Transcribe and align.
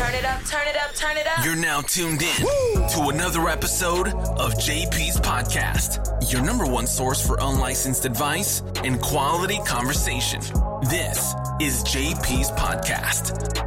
Turn 0.00 0.14
it 0.14 0.24
up, 0.24 0.42
turn 0.46 0.66
it 0.66 0.76
up, 0.76 0.94
turn 0.94 1.16
it 1.18 1.26
up. 1.26 1.44
You're 1.44 1.56
now 1.56 1.82
tuned 1.82 2.22
in 2.22 2.88
to 2.88 3.10
another 3.12 3.50
episode 3.50 4.08
of 4.08 4.54
JP's 4.54 5.20
Podcast, 5.20 6.32
your 6.32 6.42
number 6.42 6.64
one 6.64 6.86
source 6.86 7.24
for 7.24 7.36
unlicensed 7.38 8.06
advice 8.06 8.62
and 8.82 8.98
quality 8.98 9.58
conversation. 9.66 10.40
This 10.88 11.34
is 11.60 11.84
JP's 11.84 12.50
Podcast. 12.52 13.60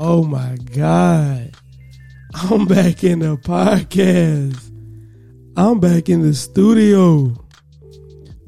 Oh 0.00 0.24
my 0.24 0.56
God. 0.74 1.54
I'm 2.32 2.64
back 2.64 3.04
in 3.04 3.18
the 3.18 3.36
podcast. 3.36 4.71
I'm 5.54 5.80
back 5.80 6.08
in 6.08 6.22
the 6.22 6.32
studio. 6.32 7.36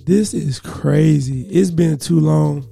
This 0.07 0.33
is 0.33 0.59
crazy. 0.59 1.43
It's 1.49 1.71
been 1.71 1.99
too 1.99 2.19
long 2.19 2.67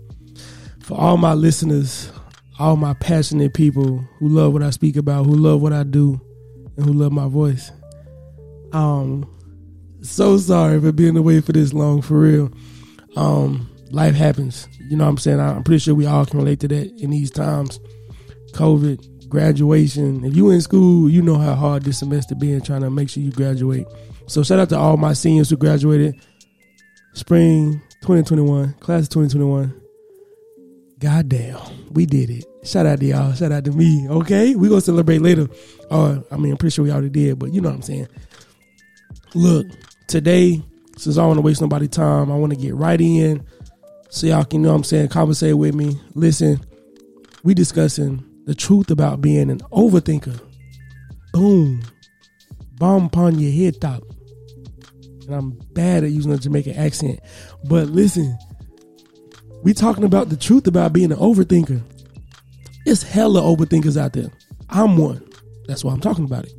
for 0.81 0.99
all 0.99 1.19
my 1.19 1.35
listeners, 1.35 2.11
all 2.59 2.77
my 2.77 2.95
passionate 2.95 3.53
people 3.53 3.99
who 4.19 4.29
love 4.29 4.55
what 4.55 4.63
I 4.63 4.71
speak 4.71 4.97
about, 4.97 5.27
who 5.27 5.35
love 5.35 5.61
what 5.61 5.75
I 5.75 5.83
do, 5.83 6.19
and 6.79 6.87
who 6.87 6.95
love 6.95 7.13
my 7.13 7.29
voice. 7.29 7.73
Um, 8.73 9.31
so 10.01 10.39
sorry 10.39 10.81
for 10.81 10.93
being 10.93 11.19
away 11.19 11.43
for 11.43 11.53
this 11.53 11.75
long, 11.75 12.01
for 12.01 12.19
real. 12.19 12.51
Um, 13.17 13.71
life 13.91 14.15
happens. 14.15 14.67
You 14.89 14.97
know 14.97 15.05
what 15.05 15.11
I'm 15.11 15.19
saying? 15.19 15.41
I'm 15.41 15.63
pretty 15.63 15.81
sure 15.81 15.95
we 15.95 16.07
all 16.07 16.25
can 16.25 16.39
relate 16.39 16.61
to 16.61 16.69
that 16.69 16.91
in 17.03 17.11
these 17.11 17.31
times. 17.31 17.79
COVID, 18.53 19.29
graduation. 19.29 20.25
If 20.25 20.35
you 20.35 20.51
in 20.51 20.63
school, 20.63 21.11
you 21.11 21.21
know 21.21 21.37
how 21.37 21.55
hard 21.55 21.83
this 21.83 21.99
semester 21.99 22.35
been 22.35 22.63
trying 22.63 22.81
to 22.81 22.89
make 22.89 23.11
sure 23.11 23.23
you 23.23 23.31
graduate. 23.31 23.87
So 24.33 24.43
shout 24.43 24.61
out 24.61 24.71
to 24.71 24.79
all 24.79 24.97
my 24.97 25.13
seniors 25.13 25.51
who 25.51 25.59
graduated 25.59 26.19
spring 27.13 27.83
2021, 28.01 28.73
class 28.81 29.03
of 29.03 29.11
2021. 29.11 29.79
Goddamn, 30.99 31.59
we 31.91 32.07
did 32.07 32.31
it. 32.31 32.47
Shout 32.65 32.87
out 32.87 33.01
to 33.01 33.05
y'all. 33.05 33.35
Shout 33.35 33.53
out 33.53 33.67
to 33.67 33.73
me. 33.73 34.09
Okay, 34.09 34.55
we 34.55 34.71
gonna 34.71 34.81
celebrate 34.81 35.19
later. 35.19 35.49
Or 35.91 36.25
I 36.31 36.39
mean, 36.39 36.53
I'm 36.53 36.57
pretty 36.57 36.73
sure 36.73 36.83
we 36.83 36.91
already 36.91 37.11
did, 37.11 37.39
but 37.39 37.53
you 37.53 37.61
know 37.61 37.69
what 37.69 37.75
I'm 37.75 37.83
saying. 37.83 38.09
Look, 39.35 39.67
today, 40.07 40.63
since 40.97 41.19
I 41.19 41.21
don't 41.21 41.29
want 41.29 41.39
to 41.39 41.43
waste 41.43 41.61
nobody's 41.61 41.91
time, 41.91 42.33
I 42.33 42.37
want 42.37 42.55
to 42.55 42.59
get 42.59 42.75
right 42.75 43.03
in, 43.03 43.47
so 44.09 44.29
y'all 44.29 44.45
can 44.45 44.61
you 44.61 44.65
know 44.65 44.73
what 44.73 44.77
I'm 44.77 44.85
saying, 44.85 45.09
conversate 45.09 45.59
with 45.59 45.75
me. 45.75 46.01
Listen, 46.15 46.59
we 47.43 47.53
discussing 47.53 48.25
the 48.47 48.55
truth 48.55 48.91
about 48.91 49.21
being 49.21 49.51
an 49.51 49.59
overthinker. 49.73 50.41
Boom, 51.35 51.83
bomb 52.79 53.05
upon 53.05 53.39
your 53.39 53.53
head 53.53 53.79
top. 53.79 54.03
And 55.27 55.35
I'm 55.35 55.51
bad 55.73 56.05
at 56.05 56.11
using 56.11 56.33
a 56.33 56.39
Jamaican 56.39 56.75
accent, 56.77 57.21
but 57.65 57.89
listen 57.89 58.37
we 59.63 59.73
talking 59.73 60.05
about 60.05 60.29
the 60.29 60.37
truth 60.37 60.67
about 60.67 60.93
being 60.93 61.13
an 61.13 61.19
overthinker. 61.19 61.81
It's 62.85 63.03
hella 63.03 63.41
overthinkers 63.41 63.97
out 63.97 64.13
there. 64.13 64.31
I'm 64.69 64.97
one. 64.97 65.25
That's 65.69 65.85
why 65.85 65.93
I'm 65.93 66.01
talking 66.01 66.25
about 66.25 66.47
it. 66.47 66.53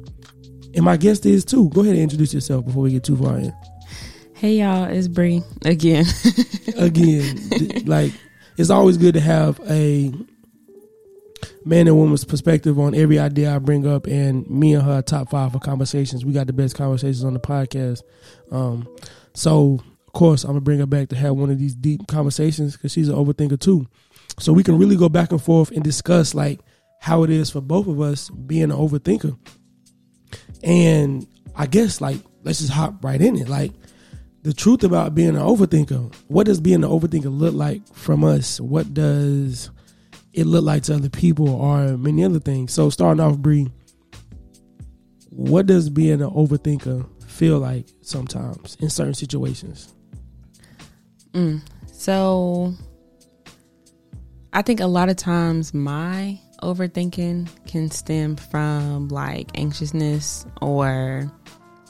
And 0.75 0.85
my 0.85 0.95
guest 0.95 1.25
is 1.25 1.43
too. 1.43 1.69
Go 1.69 1.81
ahead 1.81 1.93
and 1.93 2.03
introduce 2.03 2.33
yourself 2.33 2.65
before 2.65 2.83
we 2.83 2.91
get 2.91 3.03
too 3.03 3.17
far 3.17 3.37
in. 3.37 3.53
Hey 4.33 4.59
y'all, 4.59 4.85
it's 4.85 5.07
Bree 5.07 5.41
again. 5.65 6.05
Again, 6.77 7.37
like 7.85 8.11
it's 8.57 8.69
always 8.69 8.97
good 8.97 9.13
to 9.13 9.19
have 9.19 9.59
a 9.69 10.11
man 11.65 11.87
and 11.87 11.97
woman's 11.97 12.25
perspective 12.25 12.79
on 12.79 12.95
every 12.95 13.19
idea 13.19 13.55
I 13.55 13.59
bring 13.59 13.87
up, 13.87 14.07
and 14.07 14.49
me 14.49 14.73
and 14.73 14.83
her 14.83 15.01
top 15.01 15.29
five 15.29 15.51
for 15.51 15.59
conversations. 15.59 16.25
We 16.25 16.33
got 16.33 16.47
the 16.47 16.53
best 16.53 16.75
conversations 16.75 17.23
on 17.23 17.33
the 17.33 17.39
podcast. 17.39 18.01
Um, 18.51 18.87
so 19.33 19.79
of 20.07 20.13
course, 20.13 20.43
I'm 20.43 20.51
gonna 20.51 20.61
bring 20.61 20.79
her 20.79 20.85
back 20.85 21.09
to 21.09 21.15
have 21.15 21.35
one 21.35 21.49
of 21.49 21.59
these 21.59 21.75
deep 21.75 22.07
conversations 22.07 22.73
because 22.73 22.91
she's 22.91 23.09
an 23.09 23.15
overthinker 23.15 23.59
too. 23.59 23.87
So 24.39 24.53
we 24.53 24.63
can 24.63 24.77
really 24.77 24.95
go 24.95 25.09
back 25.09 25.31
and 25.31 25.41
forth 25.41 25.71
and 25.71 25.83
discuss 25.83 26.33
like 26.35 26.59
how 26.99 27.23
it 27.23 27.29
is 27.29 27.49
for 27.49 27.61
both 27.61 27.87
of 27.87 27.99
us 27.99 28.29
being 28.29 28.63
an 28.63 28.71
overthinker. 28.71 29.37
And 30.63 31.27
I 31.55 31.67
guess 31.67 31.99
like 32.01 32.17
let's 32.43 32.59
just 32.59 32.71
hop 32.71 33.03
right 33.03 33.21
in 33.21 33.37
it. 33.37 33.49
Like 33.49 33.71
the 34.43 34.53
truth 34.53 34.83
about 34.83 35.15
being 35.15 35.29
an 35.29 35.35
overthinker. 35.35 36.13
What 36.27 36.45
does 36.45 36.59
being 36.59 36.83
an 36.83 36.89
overthinker 36.89 37.35
look 37.35 37.53
like 37.53 37.87
from 37.93 38.23
us? 38.23 38.59
What 38.59 38.93
does 38.93 39.69
it 40.33 40.45
look 40.45 40.63
like 40.63 40.83
to 40.83 40.95
other 40.95 41.09
people 41.09 41.49
or 41.49 41.97
many 41.97 42.23
other 42.23 42.39
things? 42.39 42.73
So 42.73 42.89
starting 42.89 43.21
off, 43.21 43.37
Bree, 43.37 43.71
what 45.29 45.65
does 45.65 45.89
being 45.89 46.21
an 46.21 46.29
overthinker 46.29 47.07
feel 47.23 47.59
like 47.59 47.87
sometimes 48.01 48.75
in 48.79 48.89
certain 48.89 49.13
situations? 49.13 49.93
Mm. 51.33 51.61
So 51.91 52.73
I 54.51 54.61
think 54.61 54.79
a 54.79 54.87
lot 54.87 55.09
of 55.09 55.15
times 55.15 55.73
my 55.73 56.39
overthinking 56.61 57.49
can 57.65 57.89
stem 57.89 58.35
from 58.35 59.09
like 59.09 59.49
anxiousness 59.55 60.45
or 60.61 61.31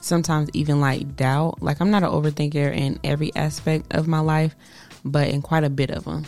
sometimes 0.00 0.50
even 0.52 0.80
like 0.80 1.16
doubt. 1.16 1.62
Like 1.62 1.80
I'm 1.80 1.90
not 1.90 2.02
an 2.02 2.10
overthinker 2.10 2.74
in 2.74 2.98
every 3.04 3.34
aspect 3.36 3.94
of 3.94 4.08
my 4.08 4.20
life, 4.20 4.56
but 5.04 5.28
in 5.28 5.42
quite 5.42 5.64
a 5.64 5.70
bit 5.70 5.90
of 5.90 6.04
them. 6.04 6.24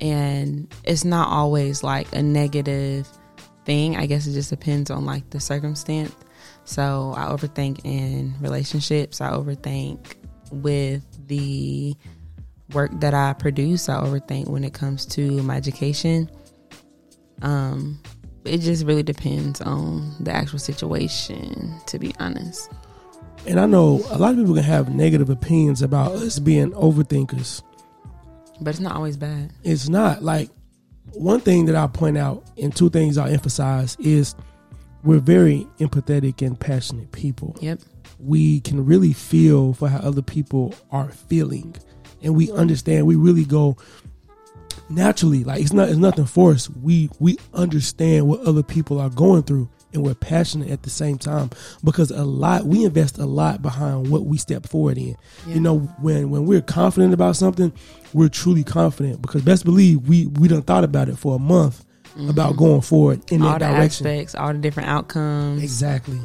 And 0.00 0.72
it's 0.84 1.04
not 1.04 1.28
always 1.28 1.82
like 1.82 2.12
a 2.14 2.22
negative 2.22 3.08
thing. 3.64 3.96
I 3.96 4.06
guess 4.06 4.26
it 4.26 4.32
just 4.32 4.50
depends 4.50 4.90
on 4.90 5.04
like 5.04 5.28
the 5.30 5.40
circumstance. 5.40 6.14
So 6.64 7.14
I 7.16 7.24
overthink 7.24 7.80
in 7.84 8.34
relationships. 8.40 9.20
I 9.20 9.30
overthink 9.30 10.16
with 10.50 11.04
the 11.26 11.94
work 12.72 12.90
that 13.00 13.14
I 13.14 13.32
produce. 13.32 13.88
I 13.88 14.00
overthink 14.00 14.48
when 14.48 14.64
it 14.64 14.74
comes 14.74 15.06
to 15.06 15.42
my 15.42 15.56
education. 15.56 16.30
Um, 17.42 18.00
it 18.44 18.58
just 18.58 18.84
really 18.84 19.02
depends 19.02 19.60
on 19.60 20.14
the 20.20 20.32
actual 20.32 20.58
situation, 20.58 21.74
to 21.86 21.98
be 21.98 22.14
honest. 22.18 22.70
And 23.46 23.60
I 23.60 23.66
know 23.66 24.02
a 24.10 24.18
lot 24.18 24.32
of 24.32 24.38
people 24.38 24.54
can 24.54 24.64
have 24.64 24.94
negative 24.94 25.30
opinions 25.30 25.82
about 25.82 26.12
us 26.12 26.38
being 26.38 26.72
overthinkers. 26.72 27.62
But 28.60 28.70
it's 28.70 28.80
not 28.80 28.96
always 28.96 29.16
bad. 29.16 29.52
It's 29.62 29.88
not 29.88 30.22
like 30.22 30.50
one 31.12 31.40
thing 31.40 31.66
that 31.66 31.76
I 31.76 31.86
point 31.86 32.18
out 32.18 32.44
and 32.60 32.74
two 32.74 32.90
things 32.90 33.18
I 33.18 33.30
emphasize 33.30 33.96
is 34.00 34.34
we're 35.04 35.20
very 35.20 35.66
empathetic 35.78 36.44
and 36.46 36.58
passionate 36.58 37.12
people. 37.12 37.56
Yep. 37.60 37.80
We 38.18 38.60
can 38.60 38.84
really 38.84 39.12
feel 39.12 39.72
for 39.74 39.88
how 39.88 39.98
other 39.98 40.22
people 40.22 40.74
are 40.90 41.08
feeling. 41.08 41.76
And 42.22 42.34
we 42.34 42.50
understand, 42.50 43.06
we 43.06 43.14
really 43.14 43.44
go 43.44 43.76
naturally. 44.88 45.44
Like 45.44 45.60
it's 45.60 45.72
not 45.72 45.88
it's 45.88 45.98
nothing 45.98 46.26
forced. 46.26 46.70
We 46.76 47.10
we 47.20 47.38
understand 47.54 48.26
what 48.26 48.40
other 48.40 48.62
people 48.62 49.00
are 49.00 49.10
going 49.10 49.42
through 49.44 49.68
and 49.94 50.02
we're 50.02 50.14
passionate 50.14 50.68
at 50.70 50.82
the 50.82 50.90
same 50.90 51.16
time 51.18 51.50
because 51.82 52.10
a 52.10 52.24
lot 52.24 52.64
we 52.66 52.84
invest 52.84 53.18
a 53.18 53.24
lot 53.26 53.62
behind 53.62 54.08
what 54.10 54.24
we 54.26 54.36
step 54.38 54.66
forward 54.66 54.98
in. 54.98 55.16
Yeah. 55.46 55.54
You 55.54 55.60
know, 55.60 55.78
when 56.00 56.30
when 56.30 56.44
we're 56.46 56.60
confident 56.62 57.14
about 57.14 57.36
something, 57.36 57.72
we're 58.12 58.28
truly 58.28 58.64
confident 58.64 59.22
because 59.22 59.42
best 59.42 59.64
believe 59.64 60.06
we 60.08 60.26
we 60.26 60.48
done 60.48 60.62
thought 60.62 60.84
about 60.84 61.08
it 61.08 61.16
for 61.18 61.36
a 61.36 61.38
month 61.38 61.84
about 62.28 62.56
going 62.56 62.80
forward 62.80 63.20
in 63.30 63.38
Mm-hmm. 63.40 63.46
all 63.46 63.58
that 63.58 63.68
the 63.68 63.74
direction. 63.76 64.06
aspects, 64.06 64.34
all 64.34 64.52
the 64.52 64.58
different 64.58 64.88
outcomes, 64.88 65.62
Exactly. 65.62 66.18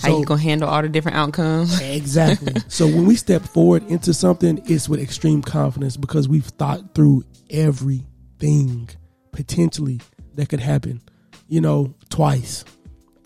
how 0.00 0.18
you 0.18 0.24
gonna 0.24 0.40
handle 0.42 0.68
all 0.68 0.82
the 0.82 0.88
different 0.88 1.16
outcomes. 1.16 1.80
Exactly. 1.82 2.54
so 2.68 2.86
when 2.86 3.06
we 3.06 3.14
step 3.16 3.42
forward 3.42 3.84
into 3.88 4.12
something, 4.12 4.60
it's 4.66 4.88
with 4.88 5.00
extreme 5.00 5.42
confidence 5.42 5.96
because 5.96 6.28
we've 6.28 6.44
thought 6.46 6.94
through 6.94 7.22
everything 7.50 8.88
potentially 9.32 10.00
that 10.34 10.48
could 10.48 10.60
happen, 10.60 11.00
you 11.48 11.60
know, 11.60 11.94
twice, 12.10 12.64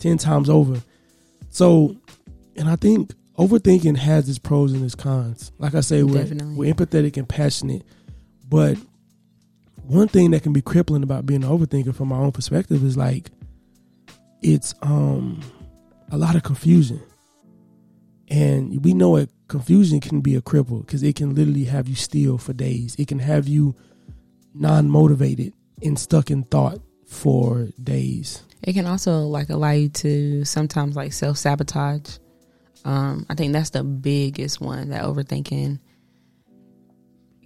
10 0.01 0.17
times 0.17 0.49
over. 0.49 0.81
So, 1.49 1.95
and 2.55 2.69
I 2.69 2.75
think 2.75 3.13
overthinking 3.37 3.97
has 3.97 4.27
its 4.27 4.39
pros 4.39 4.73
and 4.73 4.83
its 4.83 4.95
cons. 4.95 5.51
Like 5.57 5.75
I 5.75 5.81
say, 5.81 6.03
we're, 6.03 6.25
we're 6.55 6.73
empathetic 6.73 7.17
and 7.17 7.27
passionate, 7.27 7.83
but 8.47 8.77
one 9.83 10.07
thing 10.07 10.31
that 10.31 10.43
can 10.43 10.53
be 10.53 10.61
crippling 10.61 11.03
about 11.03 11.25
being 11.25 11.43
an 11.43 11.49
overthinker 11.49 11.93
from 11.95 12.09
my 12.09 12.17
own 12.17 12.31
perspective 12.31 12.83
is 12.83 12.97
like 12.97 13.29
it's 14.41 14.73
um 14.81 15.41
a 16.11 16.17
lot 16.17 16.35
of 16.35 16.43
confusion. 16.43 17.01
And 18.29 18.83
we 18.83 18.93
know 18.93 19.17
it 19.17 19.29
confusion 19.47 19.99
can 19.99 20.21
be 20.21 20.35
a 20.35 20.41
cripple 20.41 20.85
because 20.85 21.03
it 21.03 21.15
can 21.15 21.35
literally 21.35 21.65
have 21.65 21.87
you 21.89 21.95
still 21.95 22.37
for 22.37 22.53
days. 22.53 22.95
It 22.97 23.07
can 23.07 23.19
have 23.19 23.47
you 23.47 23.75
non 24.53 24.89
motivated 24.89 25.53
and 25.83 25.99
stuck 25.99 26.31
in 26.31 26.43
thought 26.43 26.79
for 27.05 27.69
days. 27.81 28.43
It 28.63 28.73
can 28.73 28.85
also 28.85 29.21
like 29.21 29.49
allow 29.49 29.71
you 29.71 29.89
to 29.89 30.45
sometimes 30.45 30.95
like 30.95 31.13
self 31.13 31.37
sabotage. 31.37 32.17
Um, 32.83 33.25
I 33.29 33.35
think 33.35 33.53
that's 33.53 33.71
the 33.71 33.83
biggest 33.83 34.59
one 34.59 34.89
that 34.89 35.03
overthinking 35.03 35.79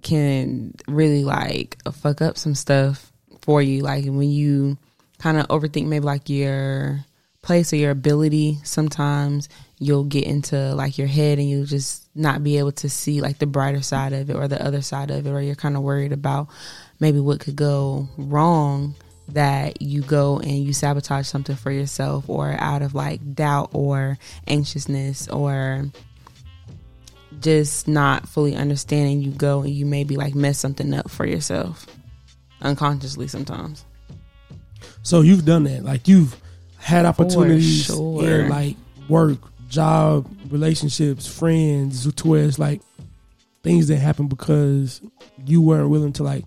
can 0.02 0.74
really 0.86 1.24
like 1.24 1.78
fuck 1.92 2.22
up 2.22 2.38
some 2.38 2.54
stuff 2.54 3.12
for 3.42 3.60
you. 3.60 3.82
Like 3.82 4.04
when 4.04 4.30
you 4.30 4.78
kind 5.18 5.38
of 5.38 5.48
overthink 5.48 5.86
maybe 5.86 6.04
like 6.04 6.28
your 6.28 7.04
place 7.42 7.72
or 7.72 7.76
your 7.76 7.90
ability, 7.90 8.58
sometimes 8.64 9.48
you'll 9.78 10.04
get 10.04 10.24
into 10.24 10.74
like 10.74 10.98
your 10.98 11.06
head 11.06 11.38
and 11.38 11.48
you'll 11.48 11.66
just 11.66 12.08
not 12.14 12.42
be 12.42 12.58
able 12.58 12.72
to 12.72 12.88
see 12.88 13.20
like 13.20 13.38
the 13.38 13.46
brighter 13.46 13.82
side 13.82 14.12
of 14.12 14.28
it 14.30 14.36
or 14.36 14.48
the 14.48 14.62
other 14.64 14.82
side 14.82 15.10
of 15.10 15.26
it 15.26 15.30
or 15.30 15.40
you're 15.40 15.54
kind 15.54 15.76
of 15.76 15.82
worried 15.82 16.12
about 16.12 16.48
maybe 16.98 17.20
what 17.20 17.40
could 17.40 17.56
go 17.56 18.08
wrong 18.16 18.94
that 19.28 19.82
you 19.82 20.02
go 20.02 20.38
and 20.38 20.64
you 20.64 20.72
sabotage 20.72 21.26
something 21.26 21.56
for 21.56 21.70
yourself 21.70 22.28
or 22.28 22.54
out 22.58 22.82
of 22.82 22.94
like 22.94 23.34
doubt 23.34 23.70
or 23.72 24.18
anxiousness 24.46 25.28
or 25.28 25.86
just 27.40 27.88
not 27.88 28.28
fully 28.28 28.56
understanding 28.56 29.20
you 29.20 29.30
go 29.32 29.60
and 29.62 29.70
you 29.70 29.84
maybe 29.84 30.16
like 30.16 30.34
mess 30.34 30.58
something 30.58 30.94
up 30.94 31.10
for 31.10 31.26
yourself 31.26 31.86
unconsciously 32.62 33.28
sometimes 33.28 33.84
So 35.02 35.20
you've 35.20 35.44
done 35.44 35.64
that. 35.64 35.84
Like 35.84 36.08
you've 36.08 36.36
had 36.78 37.04
opportunities 37.04 37.84
sure. 37.84 38.24
in 38.24 38.48
like 38.48 38.76
work, 39.08 39.38
job, 39.68 40.28
relationships, 40.50 41.26
friends, 41.26 42.12
to 42.12 42.28
where 42.28 42.44
it's 42.44 42.58
like 42.58 42.80
things 43.62 43.88
that 43.88 43.96
happen 43.96 44.28
because 44.28 45.00
you 45.44 45.60
weren't 45.60 45.90
willing 45.90 46.12
to 46.14 46.22
like 46.22 46.44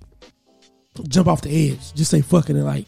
jump 1.07 1.27
off 1.27 1.41
the 1.41 1.71
edge. 1.71 1.93
Just 1.93 2.11
say 2.11 2.21
fuck 2.21 2.49
it 2.49 2.55
and 2.55 2.65
like 2.65 2.87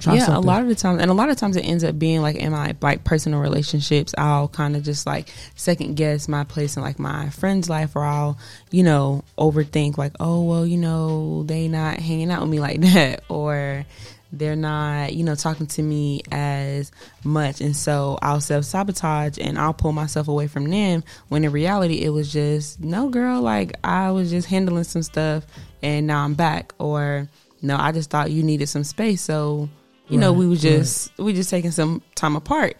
try 0.00 0.14
yeah, 0.14 0.26
something. 0.26 0.44
a 0.44 0.46
lot 0.46 0.62
of 0.62 0.68
the 0.68 0.74
time, 0.74 0.98
and 0.98 1.10
a 1.10 1.14
lot 1.14 1.28
of 1.28 1.36
times 1.36 1.56
it 1.56 1.62
ends 1.62 1.84
up 1.84 1.98
being 1.98 2.20
like 2.20 2.36
in 2.36 2.52
my 2.52 2.74
like 2.80 3.04
personal 3.04 3.40
relationships, 3.40 4.14
I'll 4.16 4.48
kind 4.48 4.76
of 4.76 4.82
just 4.82 5.06
like 5.06 5.28
second 5.54 5.94
guess 5.96 6.28
my 6.28 6.44
place 6.44 6.76
in 6.76 6.82
like 6.82 6.98
my 6.98 7.30
friend's 7.30 7.68
life, 7.68 7.96
or 7.96 8.04
I'll 8.04 8.38
you 8.70 8.82
know 8.82 9.24
overthink 9.38 9.96
like, 9.98 10.12
oh 10.20 10.42
well, 10.42 10.66
you 10.66 10.76
know 10.76 11.44
they 11.44 11.68
not 11.68 11.98
hanging 11.98 12.30
out 12.30 12.42
with 12.42 12.50
me 12.50 12.60
like 12.60 12.80
that, 12.92 13.24
or 13.28 13.84
they're 14.32 14.56
not 14.56 15.14
you 15.14 15.22
know 15.22 15.36
talking 15.36 15.66
to 15.68 15.82
me 15.82 16.22
as 16.32 16.90
much, 17.22 17.60
and 17.60 17.76
so 17.76 18.18
I'll 18.20 18.40
self 18.40 18.64
sabotage 18.64 19.38
and 19.40 19.58
I'll 19.58 19.74
pull 19.74 19.92
myself 19.92 20.28
away 20.28 20.48
from 20.48 20.68
them. 20.68 21.04
When 21.28 21.44
in 21.44 21.52
reality, 21.52 22.02
it 22.02 22.10
was 22.10 22.32
just 22.32 22.80
no, 22.80 23.08
girl, 23.08 23.40
like 23.40 23.76
I 23.84 24.10
was 24.10 24.30
just 24.30 24.48
handling 24.48 24.84
some 24.84 25.02
stuff, 25.02 25.44
and 25.84 26.08
now 26.08 26.24
I'm 26.24 26.34
back, 26.34 26.72
or 26.78 27.28
no, 27.62 27.76
I 27.76 27.92
just 27.92 28.10
thought 28.10 28.32
you 28.32 28.42
needed 28.42 28.66
some 28.68 28.82
space, 28.82 29.22
so 29.22 29.68
you 30.08 30.18
know 30.18 30.32
we 30.32 30.46
were 30.46 30.52
right. 30.52 30.60
just 30.60 31.16
we 31.18 31.32
just 31.32 31.48
taking 31.48 31.70
some 31.70 32.02
time 32.14 32.36
apart 32.36 32.76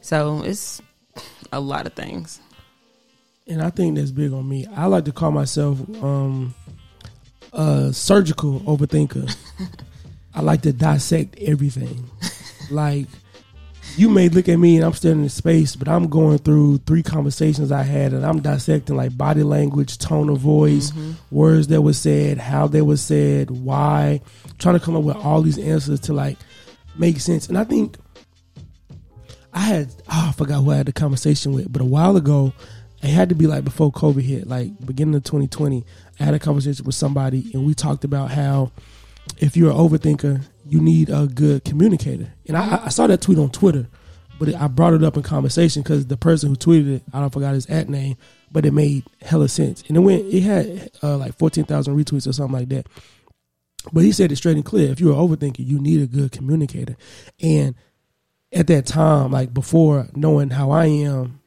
so 0.00 0.42
it's 0.42 0.82
a 1.52 1.60
lot 1.60 1.86
of 1.86 1.92
things 1.94 2.40
and 3.46 3.62
I 3.62 3.70
think 3.70 3.96
that's 3.96 4.10
big 4.10 4.32
on 4.32 4.48
me. 4.48 4.66
I 4.74 4.86
like 4.86 5.04
to 5.04 5.12
call 5.12 5.30
myself 5.30 5.78
um, 6.02 6.54
a 7.52 7.92
surgical 7.92 8.60
overthinker. 8.60 9.34
I 10.34 10.40
like 10.40 10.62
to 10.62 10.72
dissect 10.72 11.36
everything. 11.38 12.08
like 12.70 13.06
you 13.96 14.08
may 14.08 14.28
look 14.28 14.48
at 14.48 14.56
me 14.56 14.76
and 14.76 14.84
I'm 14.84 14.92
standing 14.92 15.24
in 15.24 15.28
space, 15.28 15.76
but 15.76 15.88
I'm 15.88 16.08
going 16.08 16.38
through 16.38 16.78
three 16.78 17.02
conversations 17.02 17.70
I 17.70 17.82
had, 17.82 18.12
and 18.12 18.24
I'm 18.24 18.40
dissecting 18.40 18.96
like 18.96 19.16
body 19.16 19.42
language, 19.42 19.98
tone 19.98 20.28
of 20.28 20.38
voice, 20.38 20.90
mm-hmm. 20.90 21.12
words 21.30 21.68
that 21.68 21.82
were 21.82 21.92
said, 21.92 22.38
how 22.38 22.66
they 22.66 22.82
were 22.82 22.96
said, 22.96 23.50
why, 23.50 24.20
trying 24.58 24.78
to 24.78 24.84
come 24.84 24.96
up 24.96 25.04
with 25.04 25.16
all 25.16 25.42
these 25.42 25.58
answers 25.58 26.00
to 26.00 26.12
like 26.12 26.38
make 26.96 27.20
sense. 27.20 27.48
And 27.48 27.56
I 27.56 27.64
think 27.64 27.96
I 29.52 29.60
had 29.60 29.94
oh, 30.08 30.26
I 30.28 30.32
forgot 30.32 30.62
who 30.62 30.70
I 30.70 30.76
had 30.76 30.86
the 30.86 30.92
conversation 30.92 31.52
with, 31.52 31.72
but 31.72 31.82
a 31.82 31.86
while 31.86 32.16
ago, 32.16 32.52
it 33.02 33.10
had 33.10 33.28
to 33.28 33.34
be 33.34 33.46
like 33.46 33.64
before 33.64 33.92
COVID 33.92 34.22
hit, 34.22 34.48
like 34.48 34.72
beginning 34.84 35.14
of 35.14 35.24
2020. 35.24 35.84
I 36.18 36.24
had 36.24 36.34
a 36.34 36.38
conversation 36.38 36.84
with 36.84 36.94
somebody, 36.94 37.50
and 37.52 37.66
we 37.66 37.74
talked 37.74 38.04
about 38.04 38.30
how 38.30 38.72
if 39.38 39.56
you're 39.56 39.70
an 39.70 39.76
overthinker, 39.76 40.42
you 40.66 40.80
need 40.80 41.10
a 41.10 41.26
good 41.26 41.64
communicator. 41.64 42.32
And 42.46 42.56
I, 42.56 42.84
I 42.84 42.88
saw 42.88 43.06
that 43.06 43.20
tweet 43.20 43.38
on 43.38 43.50
Twitter, 43.50 43.88
but 44.38 44.48
it, 44.48 44.54
I 44.56 44.68
brought 44.68 44.94
it 44.94 45.04
up 45.04 45.16
in 45.16 45.22
conversation 45.22 45.82
because 45.82 46.06
the 46.06 46.16
person 46.16 46.50
who 46.50 46.56
tweeted 46.56 46.96
it, 46.96 47.02
I 47.12 47.20
don't 47.20 47.32
forgot 47.32 47.54
his 47.54 47.66
at 47.66 47.88
name, 47.88 48.16
but 48.50 48.64
it 48.64 48.72
made 48.72 49.04
hella 49.22 49.48
sense. 49.48 49.82
And 49.88 49.96
it 49.96 50.00
went, 50.00 50.26
it 50.26 50.42
had 50.42 50.90
uh, 51.02 51.16
like 51.16 51.36
14,000 51.38 51.96
retweets 51.96 52.26
or 52.26 52.32
something 52.32 52.58
like 52.58 52.68
that. 52.70 52.86
But 53.92 54.04
he 54.04 54.12
said 54.12 54.32
it 54.32 54.36
straight 54.36 54.56
and 54.56 54.64
clear. 54.64 54.90
If 54.90 55.00
you're 55.00 55.12
an 55.12 55.18
overthinker, 55.18 55.66
you 55.66 55.78
need 55.78 56.00
a 56.00 56.06
good 56.06 56.32
communicator. 56.32 56.96
And 57.42 57.74
at 58.52 58.66
that 58.68 58.86
time, 58.86 59.32
like 59.32 59.52
before 59.52 60.08
knowing 60.14 60.50
how 60.50 60.70
I 60.70 60.86
am, 60.86 61.40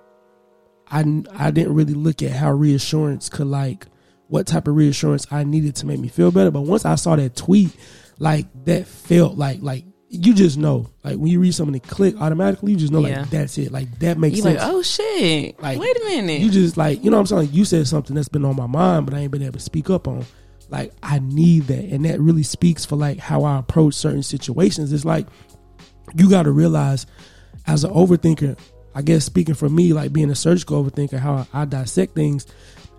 I, 0.90 1.24
I 1.34 1.52
didn't 1.52 1.74
really 1.74 1.94
look 1.94 2.22
at 2.22 2.32
how 2.32 2.52
reassurance 2.52 3.30
could 3.30 3.48
like 3.48 3.88
what 4.28 4.48
type 4.48 4.68
of 4.68 4.76
reassurance 4.76 5.26
I 5.32 5.44
needed 5.44 5.76
to 5.78 5.86
make 5.86 6.00
me 6.00 6.08
feel 6.08 6.32
better. 6.32 6.52
But 6.52 6.62
once 6.62 6.86
I 6.86 6.96
saw 6.96 7.16
that 7.16 7.36
tweet, 7.36 7.76
like 8.20 8.48
that 8.66 8.88
felt 8.88 9.38
like 9.38 9.60
like 9.62 9.86
you 10.10 10.34
just 10.34 10.58
know. 10.58 10.90
Like 11.04 11.18
when 11.18 11.28
you 11.28 11.40
read 11.40 11.54
something 11.54 11.76
and 11.76 11.84
click 11.84 12.16
automatically, 12.20 12.72
you 12.72 12.78
just 12.78 12.92
know 12.94 13.06
Yeah. 13.06 13.22
like 13.22 13.30
that's 13.30 13.58
it. 13.58 13.72
Like 13.72 14.00
that 14.00 14.18
makes 14.18 14.38
you 14.38 14.44
sense. 14.44 14.60
like 14.60 14.70
oh 14.70 14.82
shit 14.82 15.62
Like, 15.62 15.80
wait 15.80 15.96
a 15.98 16.06
minute 16.06 16.40
You 16.42 16.50
just 16.50 16.78
like 16.78 17.04
you 17.04 17.12
know 17.12 17.18
what 17.18 17.22
I'm 17.22 17.26
saying. 17.28 17.42
Like, 17.48 17.54
you 17.54 17.66
said 17.66 17.88
something 17.88 18.16
that's 18.16 18.30
been 18.30 18.46
on 18.46 18.56
my 18.56 18.68
mind, 18.68 19.06
but 19.06 19.14
I 19.16 19.20
ain't 19.20 19.32
been 19.32 19.44
able 19.44 19.54
to 19.54 19.60
speak 19.60 19.90
up 19.90 20.08
on. 20.08 20.26
Like 20.70 20.92
I 21.02 21.20
need 21.20 21.64
that, 21.68 21.86
and 21.86 22.04
that 22.06 22.20
really 22.20 22.44
speaks 22.44 22.84
for 22.86 22.96
like 22.98 23.20
how 23.20 23.44
I 23.44 23.58
approach 23.60 23.94
certain 23.94 24.24
situations. 24.24 24.92
It's 24.92 25.06
like 25.06 25.28
you 26.16 26.30
got 26.30 26.44
to 26.44 26.52
realize, 26.52 27.06
as 27.68 27.84
an 27.84 27.92
overthinker, 27.94 28.58
I 28.96 29.02
guess 29.02 29.26
speaking 29.26 29.56
for 29.56 29.70
me, 29.70 29.94
like 29.94 30.12
being 30.12 30.30
a 30.30 30.36
surgical 30.36 30.84
overthinker, 30.84 31.20
how 31.20 31.48
I 31.54 31.66
dissect 31.66 32.16
things. 32.16 32.48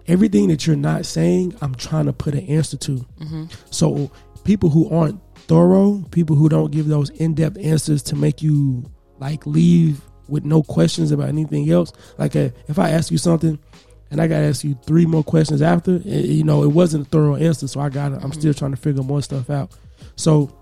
Everything 0.09 0.49
that 0.49 0.67
you're 0.67 0.77
not 0.77 1.07
saying, 1.07 1.55
I'm 1.61 1.75
trying 1.75 2.07
to 2.07 2.13
put 2.13 2.35
an 2.35 2.47
answer 2.47 2.77
to. 2.79 3.07
So 3.71 4.11
people 4.45 4.71
who 4.71 4.89
aren't 4.91 5.21
thorough, 5.47 6.03
people 6.11 6.35
who 6.37 6.49
don't 6.49 6.73
give 6.73 6.89
those 6.89 7.11
in-depth 7.11 7.59
answers 7.61 8.03
to 8.05 8.17
make 8.17 8.43
you 8.43 8.85
like 9.19 9.47
leave 9.47 10.01
with 10.29 10.45
no 10.45 10.63
questions 10.63 11.11
about 11.11 11.29
anything 11.29 11.71
else. 11.71 11.93
Like 12.19 12.35
uh 12.37 12.51
if 12.69 12.79
I 12.79 12.91
ask 12.91 13.11
you 13.11 13.19
something 13.19 13.59
and 14.11 14.21
I 14.21 14.27
got 14.27 14.39
to 14.39 14.45
ask 14.45 14.65
you 14.65 14.79
three 14.87 15.05
more 15.07 15.23
questions 15.23 15.61
after, 15.61 15.97
eh, 16.07 16.21
you 16.21 16.45
know, 16.45 16.63
it 16.63 16.69
wasn't 16.69 17.07
a 17.07 17.11
thorough 17.11 17.37
answer. 17.37 17.69
So 17.69 17.81
I 17.81 17.91
got, 17.91 18.13
I'm 18.25 18.33
still 18.33 18.55
trying 18.55 18.71
to 18.71 18.77
figure 18.79 19.03
more 19.03 19.23
stuff 19.23 19.51
out. 19.51 19.73
So 20.17 20.58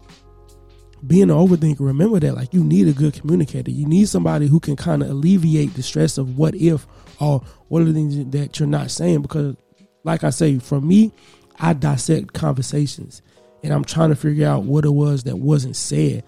being 1.04 1.24
an 1.24 1.28
overthinker, 1.30 1.80
remember 1.80 2.20
that 2.20 2.34
like 2.34 2.54
you 2.54 2.62
need 2.62 2.88
a 2.88 2.92
good 2.92 3.14
communicator. 3.14 3.70
You 3.70 3.86
need 3.86 4.08
somebody 4.08 4.46
who 4.46 4.60
can 4.60 4.76
kind 4.76 5.02
of 5.02 5.10
alleviate 5.10 5.74
the 5.74 5.82
stress 5.82 6.18
of 6.18 6.38
what 6.38 6.54
if 6.54 6.86
or 7.20 7.40
what 7.68 7.82
are 7.82 7.86
the 7.86 7.92
things 7.92 8.30
that 8.30 8.58
you're 8.58 8.68
not 8.68 8.90
saying. 8.90 9.22
Because, 9.22 9.56
like 10.04 10.24
I 10.24 10.30
say, 10.30 10.58
for 10.58 10.80
me, 10.80 11.12
I 11.58 11.72
dissect 11.72 12.32
conversations 12.32 13.22
and 13.62 13.72
I'm 13.72 13.84
trying 13.84 14.10
to 14.10 14.16
figure 14.16 14.46
out 14.46 14.64
what 14.64 14.84
it 14.84 14.90
was 14.90 15.24
that 15.24 15.36
wasn't 15.36 15.76
said. 15.76 16.24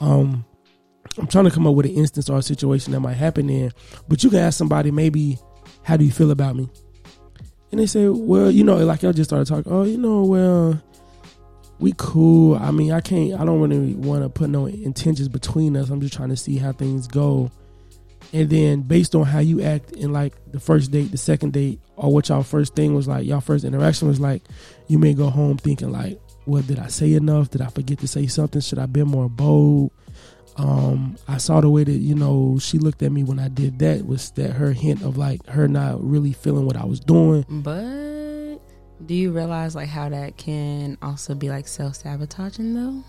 Um, 0.00 0.44
I'm 1.18 1.26
trying 1.26 1.44
to 1.44 1.50
come 1.50 1.66
up 1.66 1.74
with 1.74 1.86
an 1.86 1.92
instance 1.92 2.30
or 2.30 2.38
a 2.38 2.42
situation 2.42 2.92
that 2.92 3.00
might 3.00 3.14
happen 3.14 3.48
in. 3.50 3.72
But 4.08 4.22
you 4.24 4.30
can 4.30 4.40
ask 4.40 4.58
somebody 4.58 4.90
maybe, 4.90 5.38
how 5.82 5.96
do 5.96 6.04
you 6.04 6.12
feel 6.12 6.30
about 6.30 6.56
me? 6.56 6.68
And 7.70 7.80
they 7.80 7.86
say, 7.86 8.08
well, 8.08 8.50
you 8.50 8.64
know, 8.64 8.76
like 8.78 9.02
y'all 9.02 9.12
just 9.12 9.30
started 9.30 9.46
talking. 9.46 9.70
Oh, 9.70 9.84
you 9.84 9.98
know, 9.98 10.24
well, 10.24 10.82
we 11.80 11.94
cool. 11.96 12.56
I 12.56 12.70
mean, 12.70 12.92
I 12.92 13.00
can't. 13.00 13.40
I 13.40 13.44
don't 13.44 13.60
really 13.60 13.94
want 13.94 14.22
to 14.22 14.28
put 14.28 14.50
no 14.50 14.66
intentions 14.66 15.28
between 15.28 15.76
us. 15.76 15.90
I'm 15.90 16.00
just 16.00 16.14
trying 16.14 16.28
to 16.28 16.36
see 16.36 16.58
how 16.58 16.72
things 16.72 17.06
go. 17.06 17.50
And 18.32 18.48
then 18.48 18.82
based 18.82 19.14
on 19.14 19.24
how 19.24 19.40
you 19.40 19.62
act 19.62 19.92
in 19.92 20.12
like 20.12 20.34
the 20.52 20.60
first 20.60 20.92
date, 20.92 21.10
the 21.10 21.18
second 21.18 21.52
date, 21.52 21.80
or 21.96 22.12
what 22.12 22.28
y'all 22.28 22.42
first 22.42 22.76
thing 22.76 22.94
was 22.94 23.08
like, 23.08 23.26
y'all 23.26 23.40
first 23.40 23.64
interaction 23.64 24.06
was 24.06 24.20
like, 24.20 24.42
you 24.86 24.98
may 24.98 25.14
go 25.14 25.30
home 25.30 25.56
thinking 25.56 25.90
like, 25.90 26.20
well, 26.46 26.62
did 26.62 26.78
I 26.78 26.88
say 26.88 27.14
enough? 27.14 27.50
Did 27.50 27.62
I 27.62 27.68
forget 27.68 27.98
to 28.00 28.08
say 28.08 28.26
something? 28.26 28.60
Should 28.60 28.78
I 28.78 28.86
be 28.86 29.02
more 29.02 29.28
bold? 29.28 29.90
Um, 30.56 31.16
I 31.26 31.38
saw 31.38 31.60
the 31.60 31.70
way 31.70 31.84
that 31.84 31.92
you 31.92 32.14
know 32.14 32.58
she 32.60 32.78
looked 32.78 33.02
at 33.02 33.12
me 33.12 33.24
when 33.24 33.38
I 33.38 33.48
did 33.48 33.78
that 33.78 34.06
was 34.06 34.30
that 34.32 34.52
her 34.52 34.72
hint 34.72 35.02
of 35.02 35.16
like 35.16 35.44
her 35.46 35.66
not 35.66 36.02
really 36.02 36.32
feeling 36.32 36.66
what 36.66 36.76
I 36.76 36.84
was 36.84 37.00
doing. 37.00 37.46
but 37.48 38.19
do 39.06 39.14
you 39.14 39.32
realize 39.32 39.74
like 39.74 39.88
how 39.88 40.08
that 40.08 40.36
can 40.36 40.96
also 41.02 41.34
be 41.34 41.48
like 41.48 41.66
self-sabotaging 41.66 42.74
though 42.74 43.02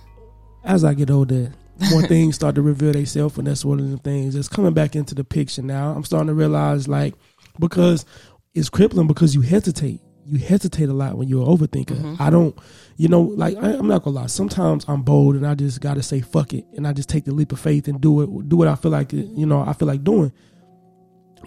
as 0.63 0.83
I 0.83 0.93
get 0.93 1.10
older, 1.10 1.51
more 1.91 2.01
things 2.07 2.36
start 2.36 2.55
to 2.55 2.62
reveal 2.62 2.93
themselves, 2.93 3.38
and 3.38 3.48
that's 3.48 3.65
one 3.65 3.79
of 3.79 3.89
the 3.89 3.98
things 3.98 4.36
that's 4.36 4.48
coming 4.48 4.74
back 4.74 4.95
into 4.95 5.15
the 5.15 5.24
picture 5.24 5.62
now. 5.62 5.91
I'm 5.91 6.03
starting 6.03 6.27
to 6.27 6.33
realize, 6.33 6.88
like, 6.88 7.15
because 7.60 8.05
it's 8.53 8.69
crippling 8.69 9.07
because 9.07 9.36
you 9.36 9.41
hesitate. 9.41 10.01
You 10.24 10.38
hesitate 10.38 10.88
a 10.88 10.93
lot 10.93 11.17
when 11.17 11.27
you're 11.27 11.41
an 11.41 11.57
overthinker. 11.57 11.98
Mm-hmm. 11.98 12.21
I 12.21 12.29
don't, 12.29 12.55
you 12.95 13.07
know, 13.07 13.21
like 13.21 13.57
I, 13.57 13.74
I'm 13.74 13.88
not 13.88 14.03
gonna 14.03 14.17
lie. 14.17 14.27
Sometimes 14.27 14.86
I'm 14.88 15.01
bold 15.01 15.36
and 15.36 15.48
I 15.48 15.55
just 15.55 15.81
gotta 15.81 16.03
say 16.03 16.21
fuck 16.21 16.53
it, 16.53 16.63
and 16.75 16.88
I 16.88 16.93
just 16.93 17.10
take 17.10 17.25
the 17.25 17.33
leap 17.33 17.51
of 17.51 17.60
faith 17.60 17.88
and 17.88 18.00
do 18.00 18.21
it, 18.21 18.50
do 18.50 18.55
what 18.55 18.67
I 18.67 18.75
feel 18.75 18.91
like, 18.91 19.12
you 19.13 19.48
know, 19.48 19.62
I 19.62 19.74
feel 19.74 19.88
like 19.88 20.03
doing. 20.03 20.31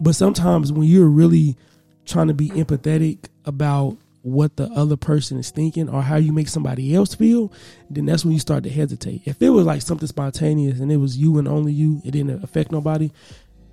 But 0.01 0.17
sometimes 0.17 0.73
when 0.73 0.89
you're 0.89 1.07
really 1.07 1.57
trying 2.05 2.27
to 2.27 2.35
be 2.35 2.51
empathetic 2.51 3.27
about 3.45 3.97
what 4.25 4.57
the 4.57 4.65
other 4.71 4.97
person 4.97 5.39
is 5.39 5.51
thinking 5.51 5.87
or 5.87 6.01
how 6.01 6.17
you 6.17 6.33
make 6.33 6.49
somebody 6.49 6.95
else 6.95 7.15
feel, 7.15 7.53
then 7.91 8.07
that's 8.07 8.25
when 8.25 8.33
you 8.33 8.41
start 8.41 8.65
to 8.65 8.71
hesitate. 8.71 9.21
If 9.27 9.43
it 9.43 9.51
was 9.51 9.67
like 9.67 9.83
something 9.83 10.09
spontaneous 10.09 10.81
and 10.81 10.91
it 10.91 10.97
was 10.97 11.19
you 11.19 11.39
and 11.39 11.47
only 11.47 11.75
you, 11.75 12.01
it 12.07 12.13
didn't 12.13 12.43
affect 12.43 12.73
nobody, 12.73 13.11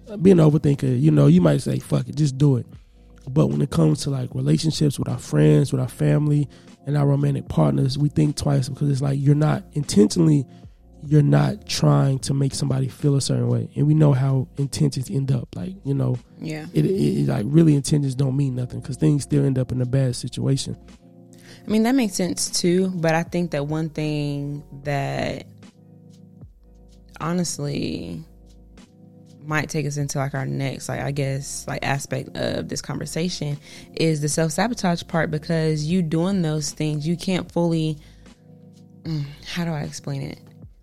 uh, 0.10 0.17
being 0.17 0.41
an 0.41 0.51
overthinker, 0.51 1.00
you 1.00 1.10
know, 1.10 1.27
you 1.27 1.39
might 1.39 1.62
say, 1.62 1.79
fuck 1.79 2.10
it, 2.10 2.15
just 2.17 2.38
do 2.38 2.58
it. 2.58 2.65
But 3.29 3.48
when 3.48 3.62
it 3.62 3.70
comes 3.70 4.01
to 4.03 4.10
like 4.10 4.36
relationships 4.36 5.00
with 5.00 5.08
our 5.08 5.20
friends, 5.20 5.72
with 5.72 5.79
our 5.79 5.88
family, 5.88 6.50
and 6.86 6.98
our 6.98 7.05
romantic 7.05 7.48
partners, 7.48 7.98
we 7.98 8.10
think 8.10 8.36
twice 8.36 8.67
because 8.67 8.89
it's 8.89 9.01
like 9.01 9.20
you're 9.22 9.36
not 9.36 9.63
intentionally, 9.74 10.46
you're 11.05 11.22
not 11.24 11.67
trying 11.67 12.20
to 12.20 12.34
make 12.34 12.53
somebody 12.53 12.88
feel 12.88 13.15
a 13.15 13.22
certain 13.22 13.48
way. 13.48 13.70
And 13.75 13.88
we 13.88 13.93
know 13.93 14.13
how 14.13 14.48
intentions 14.58 15.10
end 15.10 15.31
up. 15.31 15.48
Like, 15.55 15.74
you 15.84 15.93
know, 15.93 16.17
Yeah. 16.39 16.65
it, 16.74 16.86
it, 16.86 17.27
like 17.27 17.46
really 17.48 17.75
intentions 17.75 18.13
don't 18.15 18.36
mean 18.38 18.55
nothing 18.55 18.79
because 18.81 18.98
things 18.98 19.24
still 19.24 19.43
end 19.46 19.58
up 19.58 19.72
in 19.72 19.81
a 19.81 19.86
bad 19.86 20.15
situation. 20.15 20.77
I 21.65 21.70
mean, 21.70 21.84
that 21.84 21.96
makes 21.96 22.13
sense 22.15 22.50
too, 22.50 22.89
but 22.96 23.13
I 23.15 23.24
think 23.24 23.51
that 23.51 23.67
one 23.67 23.89
thing 23.89 24.63
that 24.84 25.46
honestly 27.20 28.24
might 29.43 29.70
take 29.70 29.86
us 29.86 29.98
into 29.98 30.17
like 30.20 30.34
our 30.36 30.46
next 30.46 30.88
like 30.88 31.00
I 31.01 31.12
guess 31.12 31.65
like 31.67 31.84
aspect 31.84 32.36
of 32.38 32.70
this 32.70 32.81
conversation 32.81 33.58
is 33.96 34.22
the 34.22 34.29
self-sabotage 34.29 35.03
part 35.08 35.31
because 35.31 35.84
you 35.84 36.01
doing 36.03 36.41
those 36.43 36.72
things 36.72 37.08
you 37.08 37.17
can't 37.17 37.51
fully 37.51 37.98
mm, 39.03 39.24
how 39.48 39.65
do 39.65 39.72
I 39.72 39.81
explain 39.81 40.22
it 40.22 40.39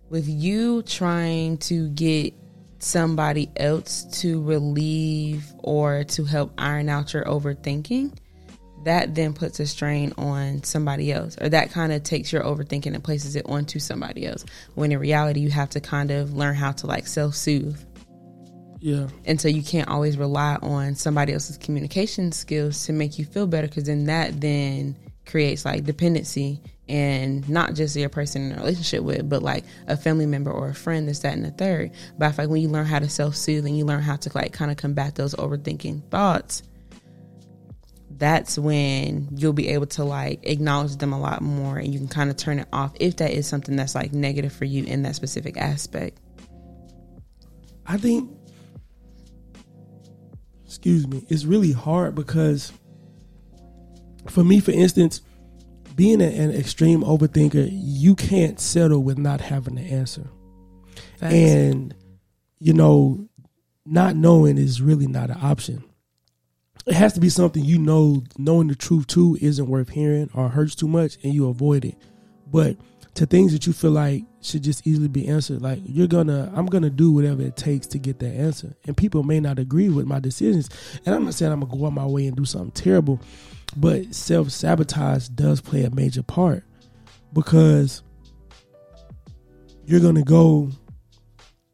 with 0.09 0.27
you 0.27 0.81
trying 0.83 1.57
to 1.57 1.89
get 1.89 2.33
somebody 2.79 3.49
else 3.57 4.03
to 4.21 4.41
relieve 4.43 5.45
or 5.59 6.03
to 6.05 6.23
help 6.23 6.53
iron 6.57 6.87
out 6.89 7.13
your 7.13 7.25
overthinking 7.25 8.15
that 8.85 9.13
then 9.13 9.33
puts 9.33 9.59
a 9.59 9.67
strain 9.67 10.13
on 10.17 10.63
somebody 10.63 11.11
else 11.11 11.37
or 11.41 11.49
that 11.49 11.69
kind 11.71 11.91
of 11.91 12.01
takes 12.03 12.31
your 12.31 12.41
overthinking 12.43 12.93
and 12.95 13.03
places 13.03 13.35
it 13.35 13.45
onto 13.49 13.77
somebody 13.79 14.25
else 14.25 14.45
when 14.75 14.93
in 14.93 14.99
reality 14.99 15.41
you 15.41 15.49
have 15.49 15.69
to 15.69 15.81
kind 15.81 16.09
of 16.11 16.33
learn 16.33 16.55
how 16.55 16.71
to 16.71 16.87
like 16.87 17.05
self-soothe 17.05 17.77
Yeah. 18.79 19.07
and 19.25 19.41
so 19.41 19.49
you 19.49 19.61
can't 19.61 19.89
always 19.89 20.15
rely 20.15 20.55
on 20.61 20.95
somebody 20.95 21.33
else's 21.33 21.57
communication 21.57 22.31
skills 22.31 22.85
to 22.85 22.93
make 22.93 23.19
you 23.19 23.25
feel 23.25 23.47
better 23.47 23.67
because 23.67 23.83
then 23.83 24.05
that 24.05 24.39
then 24.39 24.95
creates 25.25 25.65
like 25.65 25.83
dependency 25.83 26.61
and 26.89 27.47
not 27.47 27.75
just 27.75 27.95
your 27.95 28.09
person 28.09 28.41
in 28.41 28.51
a 28.51 28.55
relationship 28.55 29.03
with 29.03 29.29
but 29.29 29.41
like 29.43 29.63
a 29.87 29.95
family 29.95 30.25
member 30.25 30.51
or 30.51 30.69
a 30.69 30.75
friend 30.75 31.07
this 31.07 31.19
that 31.19 31.33
and 31.33 31.45
the 31.45 31.51
third. 31.51 31.91
But 32.17 32.37
like 32.37 32.49
when 32.49 32.61
you 32.61 32.67
learn 32.67 32.85
how 32.85 32.99
to 32.99 33.07
self-soothe 33.07 33.65
and 33.65 33.77
you 33.77 33.85
learn 33.85 34.01
how 34.01 34.17
to 34.17 34.31
like 34.35 34.51
kind 34.51 34.71
of 34.71 34.77
combat 34.77 35.15
those 35.15 35.35
overthinking 35.35 36.09
thoughts 36.09 36.63
that's 38.19 38.59
when 38.59 39.29
you'll 39.31 39.53
be 39.53 39.69
able 39.69 39.85
to 39.85 40.03
like 40.03 40.41
acknowledge 40.43 40.97
them 40.97 41.13
a 41.13 41.19
lot 41.19 41.41
more 41.41 41.77
and 41.77 41.93
you 41.93 41.99
can 41.99 42.07
kind 42.09 42.29
of 42.29 42.35
turn 42.35 42.59
it 42.59 42.67
off 42.73 42.91
if 42.99 43.15
that 43.15 43.31
is 43.31 43.47
something 43.47 43.77
that's 43.77 43.95
like 43.95 44.11
negative 44.11 44.51
for 44.51 44.65
you 44.65 44.83
in 44.83 45.03
that 45.03 45.15
specific 45.15 45.55
aspect. 45.55 46.19
I 47.87 47.97
think, 47.97 48.29
excuse 50.65 51.07
me, 51.07 51.25
it's 51.29 51.45
really 51.45 51.71
hard 51.71 52.13
because 52.13 52.73
for 54.27 54.43
me, 54.43 54.59
for 54.59 54.71
instance, 54.71 55.21
being 55.99 56.21
an 56.21 56.51
extreme 56.51 57.03
overthinker, 57.03 57.67
you 57.69 58.15
can't 58.15 58.57
settle 58.57 59.03
with 59.03 59.17
not 59.17 59.41
having 59.41 59.75
the 59.75 59.81
answer. 59.81 60.29
And, 61.19 61.93
you 62.57 62.71
know, 62.71 63.27
not 63.85 64.15
knowing 64.15 64.57
is 64.57 64.81
really 64.81 65.07
not 65.07 65.29
an 65.29 65.39
option. 65.41 65.83
It 66.87 66.93
has 66.93 67.11
to 67.15 67.19
be 67.19 67.27
something 67.27 67.65
you 67.65 67.77
know, 67.79 68.23
knowing 68.37 68.69
the 68.69 68.75
truth 68.75 69.07
too 69.07 69.37
isn't 69.41 69.67
worth 69.67 69.89
hearing 69.89 70.29
or 70.33 70.47
hurts 70.47 70.73
too 70.73 70.87
much 70.87 71.17
and 71.21 71.33
you 71.33 71.49
avoid 71.49 71.83
it. 71.83 71.97
But 72.47 72.77
to 73.15 73.25
things 73.25 73.51
that 73.51 73.67
you 73.67 73.73
feel 73.73 73.91
like 73.91 74.23
should 74.39 74.63
just 74.63 74.87
easily 74.87 75.09
be 75.09 75.27
answered, 75.27 75.61
like 75.61 75.81
you're 75.83 76.07
gonna, 76.07 76.49
I'm 76.55 76.67
gonna 76.67 76.89
do 76.89 77.11
whatever 77.11 77.41
it 77.41 77.57
takes 77.57 77.87
to 77.87 77.97
get 77.97 78.19
that 78.19 78.33
answer. 78.33 78.73
And 78.85 78.95
people 78.95 79.23
may 79.23 79.41
not 79.41 79.59
agree 79.59 79.89
with 79.89 80.05
my 80.05 80.21
decisions. 80.21 80.69
And 81.05 81.13
I'm 81.13 81.25
not 81.25 81.33
saying 81.33 81.51
I'm 81.51 81.59
gonna 81.59 81.77
go 81.77 81.87
out 81.87 81.91
my 81.91 82.05
way 82.05 82.25
and 82.25 82.37
do 82.37 82.45
something 82.45 82.71
terrible, 82.71 83.19
but 83.75 84.13
self 84.13 84.49
sabotage 84.49 85.27
does 85.29 85.61
play 85.61 85.83
a 85.83 85.91
major 85.91 86.23
part 86.23 86.63
because 87.33 88.01
you're 89.85 89.99
gonna 89.99 90.23
go 90.23 90.69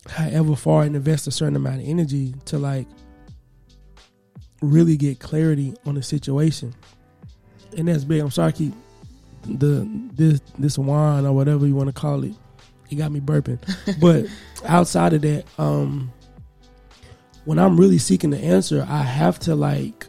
however 0.10 0.56
far 0.56 0.84
and 0.84 0.96
invest 0.96 1.28
a 1.28 1.32
certain 1.32 1.56
amount 1.56 1.82
of 1.82 1.88
energy 1.88 2.34
to 2.46 2.58
like 2.58 2.88
really 4.62 4.98
get 4.98 5.20
clarity 5.20 5.74
on 5.86 5.96
the 5.96 6.04
situation. 6.04 6.74
And 7.78 7.88
that's 7.88 8.04
big. 8.04 8.22
I'm 8.22 8.32
sorry 8.32 8.50
I 8.50 8.52
keep 8.52 8.74
the 9.44 9.88
this 10.14 10.42
this 10.58 10.78
wine 10.78 11.26
or 11.26 11.34
whatever 11.34 11.68
you 11.68 11.76
want 11.76 11.88
to 11.88 11.94
call 11.94 12.24
it. 12.24 12.34
It 12.90 12.96
got 12.96 13.12
me 13.12 13.20
burping. 13.20 13.60
but 14.00 14.28
outside 14.66 15.14
of 15.14 15.22
that, 15.22 15.46
um 15.58 16.12
when 17.46 17.60
I'm 17.60 17.78
really 17.78 18.00
seeking 18.00 18.32
the 18.32 18.40
answer, 18.40 18.86
I 18.90 19.04
have 19.04 19.38
to 19.40 19.56
like 19.56 20.08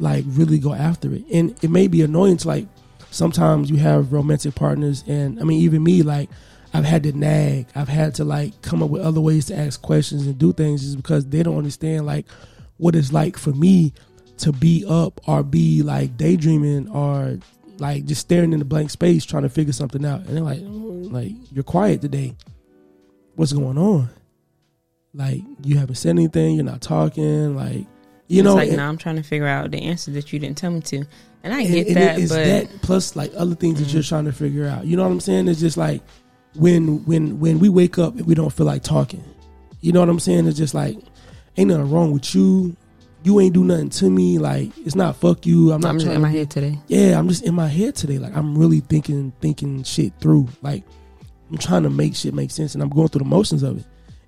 like 0.00 0.24
really 0.28 0.58
go 0.58 0.72
after 0.74 1.12
it. 1.12 1.24
And 1.32 1.56
it 1.62 1.70
may 1.70 1.86
be 1.86 2.02
annoying 2.02 2.38
to 2.38 2.48
like 2.48 2.66
sometimes 3.10 3.70
you 3.70 3.76
have 3.76 4.12
romantic 4.12 4.54
partners 4.54 5.04
and 5.06 5.40
I 5.40 5.44
mean 5.44 5.60
even 5.60 5.82
me 5.82 6.02
like 6.02 6.30
I've 6.72 6.84
had 6.84 7.02
to 7.02 7.12
nag. 7.12 7.66
I've 7.74 7.88
had 7.88 8.14
to 8.16 8.24
like 8.24 8.62
come 8.62 8.82
up 8.82 8.90
with 8.90 9.02
other 9.02 9.20
ways 9.20 9.46
to 9.46 9.56
ask 9.56 9.82
questions 9.82 10.26
and 10.26 10.38
do 10.38 10.52
things 10.52 10.82
just 10.82 10.96
because 10.96 11.26
they 11.26 11.42
don't 11.42 11.58
understand 11.58 12.06
like 12.06 12.26
what 12.76 12.94
it's 12.94 13.12
like 13.12 13.36
for 13.36 13.50
me 13.50 13.92
to 14.38 14.52
be 14.52 14.84
up 14.88 15.20
or 15.28 15.42
be 15.42 15.82
like 15.82 16.16
daydreaming 16.16 16.88
or 16.90 17.38
like 17.78 18.04
just 18.04 18.20
staring 18.20 18.52
in 18.52 18.58
the 18.58 18.64
blank 18.64 18.90
space 18.90 19.24
trying 19.24 19.42
to 19.42 19.48
figure 19.48 19.72
something 19.72 20.04
out. 20.04 20.20
And 20.20 20.36
they're 20.36 20.44
like, 20.44 20.60
"Mm, 20.60 21.12
like 21.12 21.32
you're 21.52 21.64
quiet 21.64 22.00
today. 22.00 22.36
What's 23.34 23.52
going 23.52 23.78
on? 23.78 24.08
Like 25.12 25.42
you 25.64 25.76
haven't 25.76 25.96
said 25.96 26.10
anything. 26.10 26.54
You're 26.54 26.64
not 26.64 26.80
talking. 26.80 27.56
Like 27.56 27.86
you 28.30 28.40
it's 28.40 28.44
know. 28.44 28.54
like 28.54 28.70
now 28.70 28.88
I'm 28.88 28.96
trying 28.96 29.16
to 29.16 29.22
figure 29.22 29.48
out 29.48 29.70
the 29.72 29.82
answer 29.82 30.12
that 30.12 30.32
you 30.32 30.38
didn't 30.38 30.56
tell 30.56 30.70
me 30.70 30.80
to, 30.82 31.04
and 31.42 31.52
I 31.52 31.62
and- 31.62 31.72
get 31.72 31.86
and 31.88 31.96
that, 31.96 32.18
it- 32.18 32.28
but 32.28 32.44
that 32.44 32.82
plus 32.82 33.16
like 33.16 33.32
other 33.36 33.56
things 33.56 33.80
that 33.80 33.92
you're 33.92 34.02
mm. 34.02 34.08
trying 34.08 34.26
to 34.26 34.32
figure 34.32 34.66
out. 34.66 34.86
You 34.86 34.96
know 34.96 35.02
what 35.02 35.10
I'm 35.10 35.20
saying? 35.20 35.48
It's 35.48 35.60
just 35.60 35.76
like 35.76 36.00
when 36.54 37.04
when 37.06 37.40
when 37.40 37.58
we 37.58 37.68
wake 37.68 37.98
up 37.98 38.16
and 38.16 38.26
we 38.26 38.34
don't 38.34 38.52
feel 38.52 38.66
like 38.66 38.82
talking. 38.82 39.24
You 39.80 39.92
know 39.92 40.00
what 40.00 40.08
I'm 40.08 40.20
saying? 40.20 40.46
It's 40.46 40.56
just 40.56 40.74
like 40.74 40.96
ain't 41.56 41.70
nothing 41.70 41.90
wrong 41.90 42.12
with 42.12 42.34
you. 42.34 42.76
You 43.22 43.38
ain't 43.40 43.52
do 43.52 43.64
nothing 43.64 43.90
to 43.90 44.08
me. 44.10 44.38
Like 44.38 44.70
it's 44.78 44.94
not 44.94 45.16
fuck 45.16 45.44
you. 45.44 45.72
I'm 45.72 45.80
not 45.80 45.90
I'm 45.90 45.98
just 45.98 46.12
in 46.12 46.20
my 46.20 46.30
head 46.30 46.50
today. 46.50 46.78
yeah, 46.86 47.18
I'm 47.18 47.28
just 47.28 47.44
in 47.44 47.54
my 47.54 47.68
head 47.68 47.96
today. 47.96 48.18
Like 48.18 48.36
I'm 48.36 48.56
really 48.56 48.80
thinking, 48.80 49.32
thinking 49.40 49.82
shit 49.82 50.12
through. 50.20 50.48
Like 50.62 50.84
I'm 51.50 51.58
trying 51.58 51.82
to 51.82 51.90
make 51.90 52.14
shit 52.14 52.32
make 52.32 52.52
sense, 52.52 52.74
and 52.74 52.82
I'm 52.82 52.90
going 52.90 53.08
through 53.08 53.24
the 53.24 53.28
motions 53.28 53.62
of 53.64 53.78
it. 53.78 53.84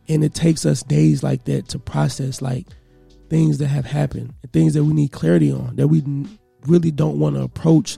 And 0.09 0.25
it 0.25 0.35
takes 0.35 0.67
us 0.67 0.83
days 0.83 1.23
like 1.23 1.45
that 1.45 1.69
to 1.69 1.79
process 1.79 2.43
like 2.43 2.67
things 3.33 3.57
that 3.57 3.69
have 3.69 3.87
happened, 3.87 4.35
and 4.43 4.53
things 4.53 4.75
that 4.75 4.85
we 4.85 4.93
need 4.93 5.11
clarity 5.11 5.51
on, 5.51 5.75
that 5.77 5.89
we 5.89 6.05
really 6.67 6.91
don't 6.91 7.19
want 7.19 7.35
to 7.35 7.41
approach 7.41 7.97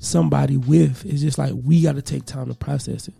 somebody 0.00 0.56
with. 0.56 1.06
It's 1.06 1.22
just 1.22 1.38
like 1.38 1.52
we 1.54 1.80
got 1.82 1.94
to 1.94 2.02
take 2.02 2.24
time 2.24 2.48
to 2.48 2.54
process 2.54 3.06
it. 3.06 3.14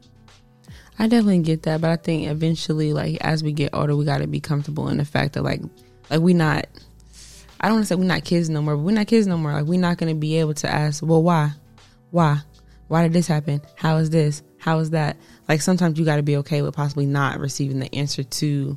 I 0.98 1.06
definitely 1.06 1.38
get 1.38 1.62
that, 1.62 1.80
but 1.80 1.90
I 1.90 1.94
think 1.94 2.26
eventually, 2.26 2.92
like 2.92 3.18
as 3.20 3.44
we 3.44 3.52
get 3.52 3.72
older, 3.74 3.94
we 3.94 4.04
got 4.04 4.18
to 4.18 4.26
be 4.26 4.40
comfortable 4.40 4.88
in 4.88 4.96
the 4.96 5.04
fact 5.04 5.34
that 5.34 5.44
like, 5.44 5.60
like 6.10 6.20
we 6.20 6.34
not. 6.34 6.66
I 7.60 7.68
don't 7.68 7.76
want 7.76 7.84
to 7.84 7.86
say 7.86 7.94
we're 7.94 8.06
not 8.06 8.24
kids 8.24 8.50
no 8.50 8.60
more, 8.60 8.76
but 8.76 8.82
we're 8.82 8.90
not 8.90 9.06
kids 9.06 9.28
no 9.28 9.38
more. 9.38 9.52
Like 9.52 9.66
we're 9.66 9.78
not 9.78 9.98
going 9.98 10.12
to 10.12 10.18
be 10.18 10.38
able 10.38 10.54
to 10.54 10.68
ask, 10.68 11.00
well, 11.00 11.22
why, 11.22 11.52
why, 12.10 12.40
why 12.88 13.04
did 13.04 13.12
this 13.12 13.28
happen? 13.28 13.62
How 13.76 13.98
is 13.98 14.10
this? 14.10 14.42
How 14.58 14.80
is 14.80 14.90
that? 14.90 15.16
Like 15.48 15.62
sometimes 15.62 15.96
you 15.96 16.04
got 16.04 16.16
to 16.16 16.24
be 16.24 16.38
okay 16.38 16.60
with 16.62 16.74
possibly 16.74 17.06
not 17.06 17.38
receiving 17.38 17.78
the 17.78 17.94
answer 17.94 18.24
to 18.24 18.76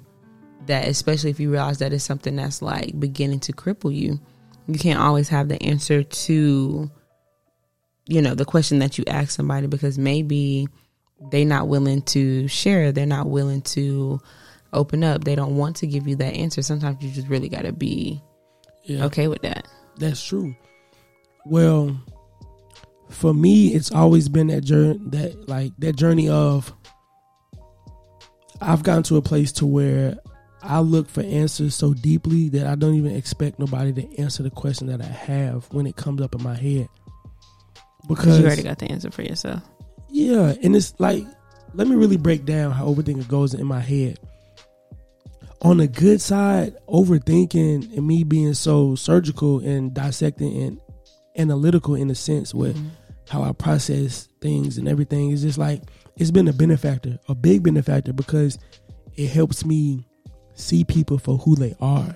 that, 0.68 0.88
especially 0.88 1.30
if 1.30 1.40
you 1.40 1.52
realize 1.52 1.80
that 1.80 1.94
it's 1.94 2.04
something 2.04 2.36
that's 2.36 2.62
like 2.62 3.00
beginning 3.00 3.40
to 3.42 3.54
cripple 3.54 3.94
you. 3.96 4.20
You 4.68 4.80
can't 4.80 5.00
always 5.00 5.30
have 5.30 5.48
the 5.48 5.62
answer 5.62 6.04
to, 6.04 6.90
you 8.08 8.22
know, 8.22 8.34
the 8.36 8.46
question 8.46 8.80
that 8.80 8.98
you 8.98 9.04
ask 9.08 9.30
somebody 9.32 9.68
because 9.68 9.98
maybe 9.98 10.68
they're 11.32 11.46
not 11.46 11.68
willing 11.68 12.02
to 12.04 12.48
share. 12.48 12.92
They're 12.92 13.06
not 13.06 13.30
willing 13.30 13.62
to 13.62 14.20
open 14.74 15.04
up. 15.04 15.24
They 15.24 15.36
don't 15.36 15.56
want 15.56 15.78
to 15.78 15.88
give 15.88 16.08
you 16.08 16.16
that 16.18 16.34
answer. 16.34 16.62
Sometimes 16.62 17.02
you 17.04 17.12
just 17.12 17.28
really 17.28 17.48
got 17.50 17.62
to 17.64 17.72
be 17.72 18.22
Yeah. 18.84 19.06
okay 19.06 19.28
with 19.28 19.42
that. 19.44 19.68
That's 19.98 20.24
true. 20.24 20.56
Well, 21.46 21.96
for 23.10 23.34
me, 23.34 23.68
it's 23.68 23.92
always 23.92 24.28
been 24.30 24.48
that 24.48 24.62
journey, 24.62 25.00
that 25.08 25.48
like 25.48 25.72
that 25.78 25.96
journey 25.96 26.28
of 26.28 26.74
I've 28.62 28.84
gotten 28.84 29.04
to 29.04 29.18
a 29.18 29.22
place 29.22 29.52
to 29.54 29.66
where 29.66 30.18
I 30.66 30.80
look 30.80 31.10
for 31.10 31.22
answers 31.22 31.76
so 31.76 31.94
deeply 31.94 32.50
that 32.50 32.68
I 32.68 32.76
don't 32.76 32.96
even 32.96 33.16
expect 33.16 33.60
nobody 33.60 33.94
to 33.94 34.20
answer 34.20 34.44
the 34.44 34.50
question 34.50 34.88
that 34.88 35.02
I 35.02 35.06
have 35.06 35.66
when 35.72 35.86
it 35.86 35.96
comes 35.96 36.22
up 36.22 36.36
in 36.36 36.44
my 36.44 36.56
head. 36.56 36.88
Because 38.08 38.40
you 38.40 38.46
already 38.46 38.64
got 38.64 38.80
the 38.80 38.92
answer 38.92 39.12
for 39.12 39.22
yourself. 39.22 39.64
yeah, 40.10 40.54
and 40.62 40.76
it's 40.76 40.94
like, 41.00 41.26
let 41.74 41.88
me 41.88 41.96
really 41.96 42.18
break 42.18 42.46
down 42.46 42.72
how 42.72 42.86
overthinking 42.86 43.28
goes 43.28 43.54
in 43.54 43.66
my 43.66 43.80
head. 43.80 44.20
On 45.62 45.78
the 45.78 45.88
good 45.88 46.22
side, 46.22 46.76
overthinking 46.88 47.96
and 47.96 48.08
me 48.08 48.24
being 48.24 48.54
so 48.54 48.96
surgical 48.96 49.60
and 49.60 49.94
dissecting 49.94 50.62
and 50.62 50.82
analytical 51.38 51.96
in 51.96 52.10
a 52.10 52.16
sense 52.16 52.54
with 52.54 52.76
mm-hmm. 52.76 52.90
how 53.30 53.42
I 53.44 53.52
process 53.52 54.30
things 54.42 54.78
and 54.78 54.88
everything 54.88 55.32
is 55.32 55.42
just 55.42 55.58
like 55.58 55.82
it's 56.18 56.32
been 56.32 56.48
a 56.48 56.54
benefactor, 56.54 57.20
a 57.28 57.36
big 57.36 57.64
benefactor 57.64 58.14
because 58.14 58.58
it 59.16 59.30
helps 59.30 59.66
me 59.66 60.08
see 60.56 60.84
people 60.84 61.18
for 61.18 61.38
who 61.38 61.56
they 61.56 61.76
are. 61.80 62.16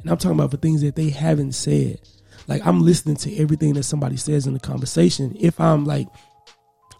And 0.00 0.10
I'm 0.10 0.16
talking 0.16 0.38
about 0.38 0.50
for 0.50 0.56
things 0.56 0.80
that 0.82 0.96
they 0.96 1.10
haven't 1.10 1.52
said. 1.52 2.00
Like 2.48 2.66
I'm 2.66 2.82
listening 2.82 3.16
to 3.16 3.36
everything 3.36 3.74
that 3.74 3.82
somebody 3.84 4.16
says 4.16 4.46
in 4.46 4.54
the 4.54 4.60
conversation. 4.60 5.36
If 5.38 5.60
I'm 5.60 5.84
like 5.84 6.08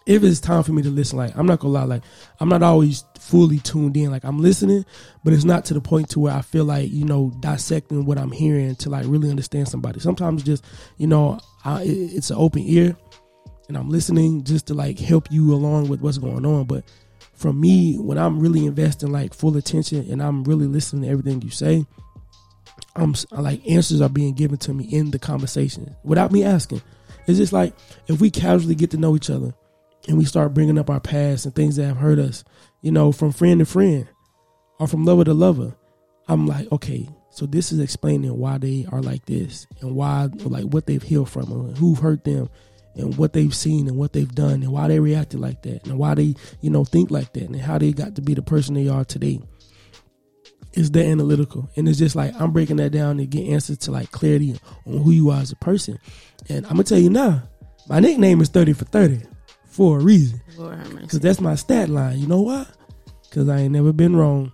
if 0.05 0.23
it's 0.23 0.39
time 0.39 0.63
for 0.63 0.71
me 0.71 0.81
to 0.81 0.89
listen, 0.89 1.17
like 1.17 1.35
I'm 1.37 1.45
not 1.45 1.59
gonna 1.59 1.73
lie, 1.73 1.83
like 1.83 2.03
I'm 2.39 2.49
not 2.49 2.63
always 2.63 3.05
fully 3.19 3.59
tuned 3.59 3.95
in. 3.95 4.09
Like 4.09 4.23
I'm 4.23 4.39
listening, 4.39 4.85
but 5.23 5.33
it's 5.33 5.43
not 5.43 5.65
to 5.65 5.73
the 5.73 5.81
point 5.81 6.09
to 6.09 6.19
where 6.19 6.33
I 6.33 6.41
feel 6.41 6.65
like 6.65 6.91
you 6.91 7.05
know 7.05 7.31
dissecting 7.39 8.05
what 8.05 8.17
I'm 8.17 8.31
hearing 8.31 8.75
to 8.77 8.89
like 8.89 9.05
really 9.07 9.29
understand 9.29 9.67
somebody. 9.67 9.99
Sometimes 9.99 10.43
just 10.43 10.65
you 10.97 11.07
know 11.07 11.39
I, 11.63 11.83
it's 11.85 12.31
an 12.31 12.37
open 12.37 12.63
ear, 12.65 12.95
and 13.67 13.77
I'm 13.77 13.89
listening 13.89 14.43
just 14.43 14.67
to 14.67 14.73
like 14.73 14.97
help 14.97 15.31
you 15.31 15.53
along 15.53 15.87
with 15.87 16.01
what's 16.01 16.17
going 16.17 16.45
on. 16.45 16.65
But 16.65 16.83
for 17.41 17.51
me, 17.51 17.95
when 17.97 18.19
I'm 18.19 18.39
really 18.39 18.65
investing 18.67 19.11
like 19.11 19.33
full 19.33 19.57
attention 19.57 20.09
and 20.11 20.21
I'm 20.21 20.43
really 20.43 20.67
listening 20.67 21.03
to 21.03 21.09
everything 21.09 21.41
you 21.41 21.49
say, 21.49 21.85
I'm 22.95 23.15
like 23.31 23.67
answers 23.67 23.99
are 23.99 24.09
being 24.09 24.33
given 24.33 24.57
to 24.59 24.73
me 24.73 24.85
in 24.85 25.11
the 25.11 25.19
conversation 25.19 25.95
without 26.03 26.31
me 26.31 26.43
asking. 26.43 26.83
It's 27.27 27.39
just 27.39 27.51
like 27.51 27.73
if 28.07 28.21
we 28.21 28.29
casually 28.29 28.75
get 28.75 28.91
to 28.91 28.97
know 28.97 29.15
each 29.15 29.29
other 29.29 29.53
and 30.07 30.17
we 30.17 30.25
start 30.25 30.53
bringing 30.53 30.77
up 30.77 30.89
our 30.89 30.99
past 30.99 31.45
and 31.45 31.55
things 31.55 31.77
that 31.77 31.85
have 31.85 31.97
hurt 31.97 32.19
us, 32.19 32.43
you 32.81 32.91
know, 32.91 33.11
from 33.11 33.31
friend 33.31 33.59
to 33.59 33.65
friend 33.65 34.07
or 34.79 34.87
from 34.87 35.05
lover 35.05 35.23
to 35.23 35.33
lover, 35.33 35.75
I'm 36.27 36.45
like, 36.45 36.71
okay, 36.71 37.09
so 37.31 37.45
this 37.47 37.71
is 37.71 37.79
explaining 37.79 38.37
why 38.37 38.59
they 38.59 38.85
are 38.91 39.01
like 39.01 39.25
this 39.25 39.65
and 39.79 39.95
why, 39.95 40.29
like, 40.43 40.65
what 40.65 40.85
they've 40.85 41.01
healed 41.01 41.29
from 41.29 41.51
and 41.51 41.77
who 41.77 41.95
hurt 41.95 42.23
them 42.23 42.49
and 42.95 43.17
what 43.17 43.33
they've 43.33 43.55
seen 43.55 43.87
and 43.87 43.97
what 43.97 44.13
they've 44.13 44.33
done 44.33 44.63
and 44.63 44.71
why 44.71 44.87
they 44.87 44.99
reacted 44.99 45.39
like 45.39 45.61
that 45.63 45.85
and 45.87 45.97
why 45.97 46.13
they, 46.15 46.35
you 46.61 46.69
know, 46.69 46.83
think 46.83 47.11
like 47.11 47.33
that 47.33 47.43
and 47.43 47.55
how 47.59 47.77
they 47.77 47.91
got 47.91 48.15
to 48.15 48.21
be 48.21 48.33
the 48.33 48.41
person 48.41 48.75
they 48.75 48.87
are 48.87 49.05
today. 49.05 49.39
It's 50.73 50.89
that 50.91 51.05
analytical. 51.05 51.69
And 51.75 51.87
it's 51.87 51.99
just 51.99 52.15
like 52.15 52.33
I'm 52.39 52.51
breaking 52.51 52.77
that 52.77 52.91
down 52.91 53.17
to 53.17 53.25
get 53.25 53.47
answers 53.47 53.77
to 53.79 53.91
like 53.91 54.11
clarity 54.11 54.59
on 54.85 54.97
who 54.97 55.11
you 55.11 55.29
are 55.29 55.41
as 55.41 55.51
a 55.51 55.57
person. 55.57 55.99
And 56.49 56.65
I'm 56.65 56.73
gonna 56.73 56.83
tell 56.83 56.99
you 56.99 57.09
now, 57.09 57.43
my 57.87 57.99
nickname 57.99 58.41
is 58.41 58.49
30 58.49 58.73
for 58.73 58.85
30 58.85 59.21
for 59.67 59.99
a 59.99 60.03
reason. 60.03 60.41
Because 61.01 61.19
that's 61.19 61.41
my 61.41 61.55
stat 61.55 61.89
line. 61.89 62.19
You 62.19 62.27
know 62.27 62.41
why? 62.41 62.65
Because 63.23 63.49
I 63.49 63.59
ain't 63.59 63.73
never 63.73 63.93
been 63.93 64.15
wrong. 64.15 64.51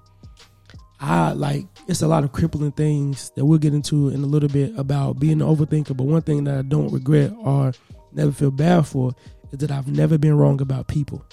I 0.99 1.33
like 1.33 1.65
it's 1.87 2.01
a 2.01 2.07
lot 2.07 2.23
of 2.23 2.31
crippling 2.31 2.71
things 2.71 3.31
that 3.35 3.45
we'll 3.45 3.59
get 3.59 3.73
into 3.73 4.09
in 4.09 4.23
a 4.23 4.27
little 4.27 4.49
bit 4.49 4.77
about 4.77 5.19
being 5.19 5.41
an 5.41 5.47
overthinker. 5.47 5.95
But 5.95 6.05
one 6.05 6.21
thing 6.21 6.43
that 6.45 6.57
I 6.57 6.61
don't 6.63 6.91
regret 6.91 7.31
or 7.37 7.73
never 8.17 8.31
feel 8.31 8.51
bad 8.51 8.85
for 8.85 9.13
is 9.51 9.59
that 9.59 9.71
I've 9.71 9.87
never 9.87 10.17
been 10.17 10.37
wrong 10.37 10.61
about 10.61 10.87
people. 10.87 11.25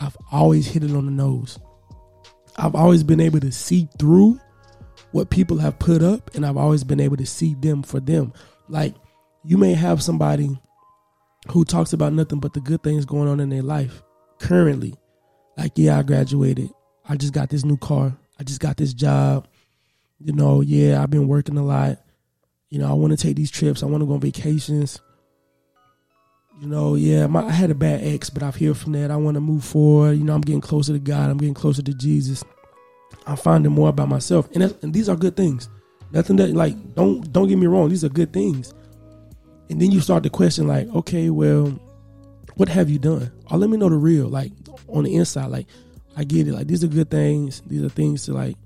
I've 0.00 0.16
always 0.32 0.66
hit 0.66 0.84
it 0.84 0.94
on 0.94 1.04
the 1.04 1.12
nose. 1.12 1.58
I've 2.56 2.74
always 2.74 3.02
been 3.02 3.20
able 3.20 3.40
to 3.40 3.52
see 3.52 3.88
through 3.98 4.40
what 5.12 5.30
people 5.30 5.58
have 5.58 5.78
put 5.78 6.02
up, 6.02 6.34
and 6.34 6.44
I've 6.44 6.56
always 6.56 6.84
been 6.84 7.00
able 7.00 7.16
to 7.16 7.26
see 7.26 7.54
them 7.54 7.82
for 7.82 8.00
them. 8.00 8.32
Like 8.68 8.94
you 9.44 9.58
may 9.58 9.74
have 9.74 10.02
somebody 10.02 10.58
who 11.50 11.64
talks 11.64 11.92
about 11.92 12.12
nothing 12.12 12.40
but 12.40 12.52
the 12.52 12.60
good 12.60 12.82
things 12.82 13.04
going 13.04 13.28
on 13.28 13.40
in 13.40 13.48
their 13.48 13.62
life 13.62 14.02
currently. 14.38 14.94
Like, 15.56 15.72
yeah, 15.76 15.98
I 15.98 16.02
graduated. 16.02 16.70
I 17.08 17.16
just 17.16 17.32
got 17.32 17.48
this 17.48 17.64
new 17.64 17.76
car. 17.76 18.16
I 18.38 18.44
just 18.44 18.60
got 18.60 18.76
this 18.76 18.92
job. 18.92 19.48
You 20.20 20.32
know, 20.32 20.60
yeah, 20.60 21.02
I've 21.02 21.10
been 21.10 21.28
working 21.28 21.56
a 21.56 21.64
lot. 21.64 21.98
You 22.70 22.78
know, 22.78 22.88
I 22.88 22.92
want 22.92 23.12
to 23.12 23.16
take 23.16 23.36
these 23.36 23.50
trips. 23.50 23.82
I 23.82 23.86
want 23.86 24.02
to 24.02 24.06
go 24.06 24.14
on 24.14 24.20
vacations. 24.20 25.00
You 26.60 26.66
know, 26.66 26.96
yeah, 26.96 27.26
my, 27.28 27.44
I 27.44 27.50
had 27.50 27.70
a 27.70 27.74
bad 27.74 28.02
ex, 28.02 28.30
but 28.30 28.42
I've 28.42 28.56
healed 28.56 28.78
from 28.78 28.92
that. 28.92 29.10
I 29.12 29.16
want 29.16 29.36
to 29.36 29.40
move 29.40 29.64
forward. 29.64 30.18
You 30.18 30.24
know, 30.24 30.34
I'm 30.34 30.40
getting 30.40 30.60
closer 30.60 30.92
to 30.92 30.98
God. 30.98 31.30
I'm 31.30 31.38
getting 31.38 31.54
closer 31.54 31.82
to 31.82 31.94
Jesus. 31.94 32.42
I'm 33.26 33.36
finding 33.36 33.72
more 33.72 33.90
about 33.90 34.08
myself, 34.08 34.48
and, 34.54 34.74
and 34.82 34.92
these 34.92 35.08
are 35.08 35.16
good 35.16 35.36
things. 35.36 35.68
Nothing 36.10 36.36
that 36.36 36.50
like 36.50 36.94
don't 36.94 37.30
don't 37.32 37.46
get 37.48 37.58
me 37.58 37.66
wrong. 37.66 37.90
These 37.90 38.04
are 38.04 38.08
good 38.08 38.32
things. 38.32 38.74
And 39.70 39.80
then 39.80 39.90
you 39.90 40.00
start 40.00 40.22
to 40.22 40.30
question, 40.30 40.66
like, 40.66 40.88
okay, 40.94 41.28
well, 41.28 41.66
what 42.56 42.68
have 42.70 42.88
you 42.88 42.98
done? 42.98 43.30
Or 43.50 43.58
let 43.58 43.68
me 43.68 43.76
know 43.76 43.90
the 43.90 43.96
real, 43.96 44.26
like 44.26 44.50
on 44.88 45.04
the 45.04 45.14
inside. 45.14 45.46
Like, 45.46 45.66
I 46.16 46.24
get 46.24 46.48
it. 46.48 46.52
Like, 46.52 46.66
these 46.66 46.82
are 46.82 46.88
good 46.88 47.10
things. 47.10 47.62
These 47.66 47.84
are 47.84 47.90
things 47.90 48.24
to 48.24 48.32
like 48.32 48.56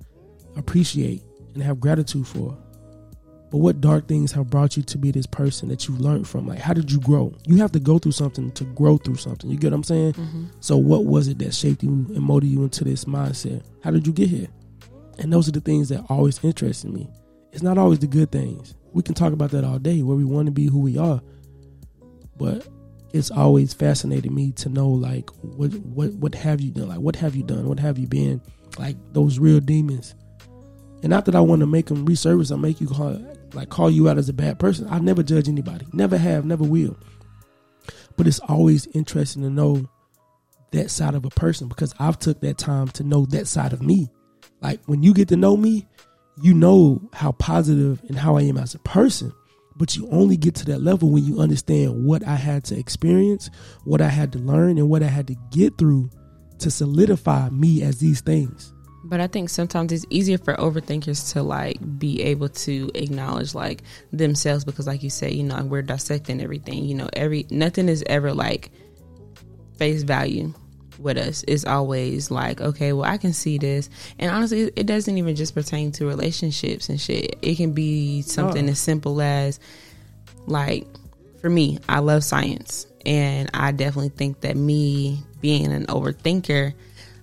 appreciate 0.57 1.23
and 1.55 1.63
have 1.63 1.81
gratitude 1.81 2.27
for. 2.27 2.57
But 3.53 3.59
what 3.59 3.81
dark 3.81 4.09
things 4.09 4.33
have 4.33 4.51
brought 4.51 4.77
you 4.77 4.83
to 4.83 4.99
be 4.99 5.13
this 5.13 5.27
person 5.27 5.69
that 5.69 5.87
you 5.87 5.95
learned 5.95 6.27
from? 6.27 6.49
Like, 6.49 6.59
how 6.59 6.73
did 6.73 6.91
you 6.91 6.99
grow? 6.99 7.35
You 7.47 7.59
have 7.59 7.71
to 7.73 7.81
go 7.81 7.99
through 7.99 8.13
something 8.13 8.51
to 8.53 8.65
grow 8.65 8.97
through 8.97 9.17
something. 9.17 9.49
You 9.51 9.59
get 9.59 9.71
what 9.73 9.77
I'm 9.77 9.85
saying? 9.85 10.15
Mm-hmm. 10.15 10.45
So, 10.61 10.77
what 10.77 11.05
was 11.05 11.29
it 11.29 11.39
that 11.39 11.55
shaped 11.55 11.83
you 11.83 11.91
and 11.91 12.21
molded 12.21 12.49
you 12.49 12.65
into 12.65 12.83
this 12.83 13.05
mindset? 13.05 13.63
How 13.85 13.91
did 13.91 14.07
you 14.07 14.13
get 14.13 14.29
here? 14.29 14.49
And 15.19 15.33
those 15.33 15.49
are 15.49 15.53
the 15.53 15.61
things 15.61 15.91
that 15.91 16.05
always 16.09 16.43
interested 16.43 16.91
me. 16.91 17.09
It's 17.53 17.63
not 17.63 17.77
always 17.77 17.99
the 17.99 18.07
good 18.07 18.33
things 18.33 18.75
we 18.93 19.03
can 19.03 19.15
talk 19.15 19.33
about 19.33 19.51
that 19.51 19.65
all 19.65 19.79
day, 19.79 20.03
where 20.03 20.17
we 20.17 20.25
want 20.25 20.47
to 20.47 20.53
be, 20.53 20.67
who 20.67 20.81
we 20.81 20.99
are. 20.99 21.21
But 22.37 22.67
it's 23.13 23.31
always 23.31 23.75
fascinated 23.75 24.33
me 24.33 24.53
to 24.53 24.69
know 24.69 24.89
like 24.89 25.29
what 25.43 25.75
what 25.75 26.13
what 26.15 26.35
have 26.35 26.61
you 26.61 26.71
done? 26.71 26.89
Like 26.89 27.01
what 27.01 27.17
have 27.17 27.37
you 27.37 27.43
done? 27.43 27.69
What 27.69 27.79
have 27.79 27.99
you 27.99 28.07
been? 28.07 28.41
Like 28.79 28.97
those 29.13 29.39
real 29.39 29.61
demons. 29.61 30.15
And 31.03 31.11
not 31.11 31.25
that 31.27 31.35
I 31.35 31.41
want 31.41 31.61
to 31.61 31.67
make 31.67 31.87
them 31.87 32.07
resurface 32.07 32.51
or 32.51 32.57
make 32.57 32.81
you 32.81 32.87
call 32.87 33.11
like 33.55 33.69
call 33.69 33.91
you 33.91 34.09
out 34.09 34.19
as 34.19 34.29
a 34.29 34.33
bad 34.33 34.59
person. 34.59 34.87
I 34.91 34.99
never 34.99 35.23
judge 35.23 35.49
anybody. 35.49 35.87
Never 35.93 36.17
have, 36.19 36.45
never 36.45 36.65
will. 36.65 36.97
But 38.17 38.27
it's 38.27 38.41
always 38.41 38.87
interesting 38.89 39.43
to 39.43 39.51
know 39.51 39.89
that 40.73 40.91
side 40.91 41.15
of 41.15 41.25
a 41.25 41.31
person 41.31 41.69
because 41.69 41.95
I've 41.99 42.19
took 42.19 42.41
that 42.41 42.59
time 42.59 42.89
to 42.89 43.05
know 43.05 43.27
that 43.27 43.47
side 43.47 43.73
of 43.73 43.83
me. 43.83 44.11
Like 44.61 44.81
when 44.87 45.03
you 45.03 45.15
get 45.15 45.29
to 45.29 45.37
know 45.37 45.57
me, 45.57 45.87
you 46.41 46.55
know 46.55 47.01
how 47.13 47.33
positive 47.33 48.03
and 48.09 48.19
how 48.19 48.37
I 48.37 48.43
am 48.43 48.57
as 48.57 48.75
a 48.75 48.79
person. 48.81 49.33
But 49.77 49.97
you 49.97 50.09
only 50.11 50.37
get 50.37 50.55
to 50.57 50.65
that 50.67 50.83
level 50.83 51.11
when 51.11 51.25
you 51.25 51.41
understand 51.41 52.05
what 52.05 52.27
I 52.27 52.37
had 52.37 52.65
to 52.65 52.79
experience, 52.79 53.51
what 53.85 54.01
I 54.01 54.09
had 54.09 54.33
to 54.33 54.39
learn, 54.39 54.79
and 54.79 54.89
what 54.89 55.03
I 55.03 55.07
had 55.07 55.27
to 55.29 55.37
get 55.51 55.79
through 55.79 56.11
to 56.59 56.71
solidify 56.71 57.49
me 57.51 57.83
as 57.83 57.99
these 57.99 58.21
things. 58.21 58.73
But 59.13 59.21
I 59.21 59.27
think 59.27 59.51
sometimes 59.51 59.93
it's 59.93 60.07
easier 60.09 60.39
for 60.39 60.55
overthinkers 60.55 61.35
to 61.35 61.43
like 61.43 61.77
be 61.99 62.23
able 62.23 62.49
to 62.49 62.91
acknowledge 62.95 63.55
like 63.55 63.83
themselves 64.11 64.65
because 64.65 64.87
like 64.87 65.03
you 65.03 65.11
say, 65.11 65.31
you 65.31 65.43
know, 65.43 65.63
we're 65.67 65.83
dissecting 65.83 66.41
everything. 66.41 66.87
You 66.87 66.95
know, 66.95 67.11
every 67.13 67.45
nothing 67.51 67.91
is 67.91 68.03
ever 68.07 68.33
like 68.33 68.71
face 69.77 70.03
value 70.03 70.55
with 70.99 71.19
us 71.19 71.43
is 71.43 71.67
always 71.67 72.31
like, 72.31 72.63
okay, 72.63 72.95
well, 72.95 73.05
I 73.05 73.19
can 73.19 73.35
see 73.35 73.59
this. 73.59 73.91
And 74.19 74.31
honestly, 74.31 74.73
it 74.77 74.87
doesn't 74.87 75.19
even 75.19 75.37
just 75.37 75.55
pertain 75.55 75.93
to 75.93 76.07
relationships 76.07 76.89
and 76.89 76.99
shit. 76.99 77.37
It 77.43 77.57
can 77.57 77.73
be 77.73 78.23
something 78.23 78.67
oh. 78.67 78.71
as 78.71 78.79
simple 78.79 79.21
as, 79.21 79.61
like, 80.47 80.87
for 81.43 81.51
me, 81.51 81.79
I 81.87 81.99
love 81.99 82.25
science. 82.25 82.87
And 83.05 83.51
I 83.53 83.73
definitely 83.73 84.09
think 84.09 84.41
that 84.41 84.57
me 84.57 85.23
being 85.43 85.71
an 85.71 85.85
overthinker, 85.89 86.73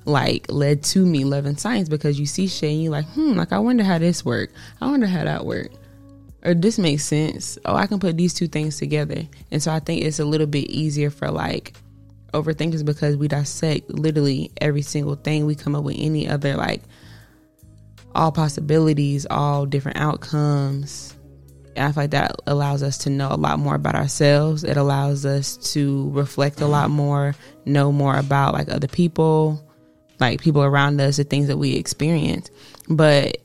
like, 0.05 0.45
led 0.49 0.83
to 0.83 1.05
me 1.05 1.23
loving 1.23 1.57
science 1.57 1.89
because 1.89 2.19
you 2.19 2.25
see 2.25 2.47
shit 2.47 2.71
and 2.71 2.83
you're 2.83 2.91
like, 2.91 3.05
hmm, 3.07 3.33
like, 3.33 3.51
I 3.51 3.59
wonder 3.59 3.83
how 3.83 3.97
this 3.97 4.23
work. 4.25 4.51
I 4.81 4.89
wonder 4.89 5.07
how 5.07 5.23
that 5.23 5.45
work. 5.45 5.71
Or 6.43 6.53
this 6.53 6.79
makes 6.79 7.03
sense. 7.03 7.57
Oh, 7.65 7.75
I 7.75 7.87
can 7.87 7.99
put 7.99 8.17
these 8.17 8.33
two 8.33 8.47
things 8.47 8.77
together. 8.77 9.23
And 9.51 9.61
so 9.61 9.71
I 9.71 9.79
think 9.79 10.03
it's 10.03 10.19
a 10.19 10.25
little 10.25 10.47
bit 10.47 10.69
easier 10.69 11.09
for, 11.09 11.29
like, 11.29 11.73
overthinkers 12.33 12.85
because 12.85 13.17
we 13.17 13.27
dissect 13.27 13.89
literally 13.89 14.51
every 14.61 14.81
single 14.81 15.15
thing. 15.15 15.45
We 15.45 15.55
come 15.55 15.75
up 15.75 15.83
with 15.83 15.97
any 15.97 16.27
other 16.27 16.55
like 16.55 16.81
all 18.15 18.31
possibilities, 18.31 19.25
all 19.29 19.65
different 19.65 19.97
outcomes. 19.97 21.15
And 21.75 21.87
I 21.87 21.91
feel 21.91 22.03
like 22.03 22.11
that 22.11 22.35
allows 22.47 22.83
us 22.83 22.97
to 22.99 23.09
know 23.09 23.29
a 23.31 23.37
lot 23.37 23.59
more 23.59 23.75
about 23.75 23.95
ourselves. 23.95 24.63
It 24.63 24.77
allows 24.77 25.25
us 25.25 25.57
to 25.73 26.09
reflect 26.11 26.61
a 26.61 26.67
lot 26.67 26.89
more, 26.89 27.35
know 27.65 27.91
more 27.91 28.17
about 28.17 28.53
like 28.53 28.69
other 28.69 28.87
people, 28.87 29.63
like 30.19 30.41
people 30.41 30.63
around 30.63 30.99
us, 30.99 31.17
the 31.17 31.23
things 31.23 31.47
that 31.47 31.57
we 31.57 31.75
experience. 31.75 32.49
But 32.89 33.37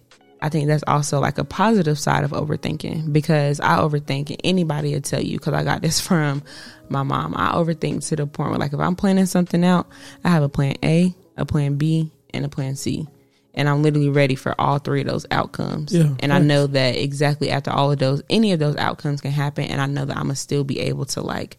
I 0.44 0.50
think 0.50 0.66
that's 0.66 0.84
also 0.87 1.20
like 1.20 1.38
a 1.38 1.44
positive 1.44 1.98
side 1.98 2.22
of 2.22 2.32
overthinking 2.32 3.12
because 3.12 3.60
I 3.60 3.78
overthink 3.78 4.28
and 4.28 4.40
anybody 4.44 4.92
will 4.92 5.00
tell 5.00 5.22
you 5.22 5.38
because 5.38 5.54
I 5.54 5.64
got 5.64 5.80
this 5.80 6.00
from 6.06 6.42
my 6.88 7.02
mom. 7.02 7.34
I 7.34 7.52
overthink 7.52 8.06
to 8.08 8.16
the 8.16 8.26
point 8.26 8.50
where 8.50 8.58
like 8.58 8.72
if 8.72 8.80
I'm 8.80 8.96
planning 8.96 9.26
something 9.26 9.64
out, 9.64 9.88
I 10.22 10.28
have 10.28 10.42
a 10.42 10.48
plan 10.48 10.76
A, 10.84 11.14
a 11.37 11.46
plan 11.46 11.76
B, 11.76 12.10
and 12.34 12.44
a 12.44 12.48
plan 12.48 12.76
C. 12.76 13.08
And 13.56 13.68
I'm 13.68 13.82
literally 13.82 14.08
ready 14.08 14.34
for 14.34 14.60
all 14.60 14.78
three 14.78 15.00
of 15.00 15.06
those 15.06 15.24
outcomes. 15.30 15.94
Yeah, 15.94 16.12
and 16.18 16.32
I 16.32 16.40
know 16.40 16.66
that 16.66 16.96
exactly 16.96 17.50
after 17.50 17.70
all 17.70 17.92
of 17.92 18.00
those, 18.00 18.20
any 18.28 18.52
of 18.52 18.58
those 18.58 18.74
outcomes 18.74 19.20
can 19.20 19.30
happen. 19.30 19.64
And 19.66 19.80
I 19.80 19.87
know 19.87 20.04
that 20.04 20.16
I'm 20.16 20.24
going 20.24 20.34
to 20.34 20.40
still 20.40 20.64
be 20.64 20.80
able 20.80 21.04
to 21.06 21.20
like 21.20 21.56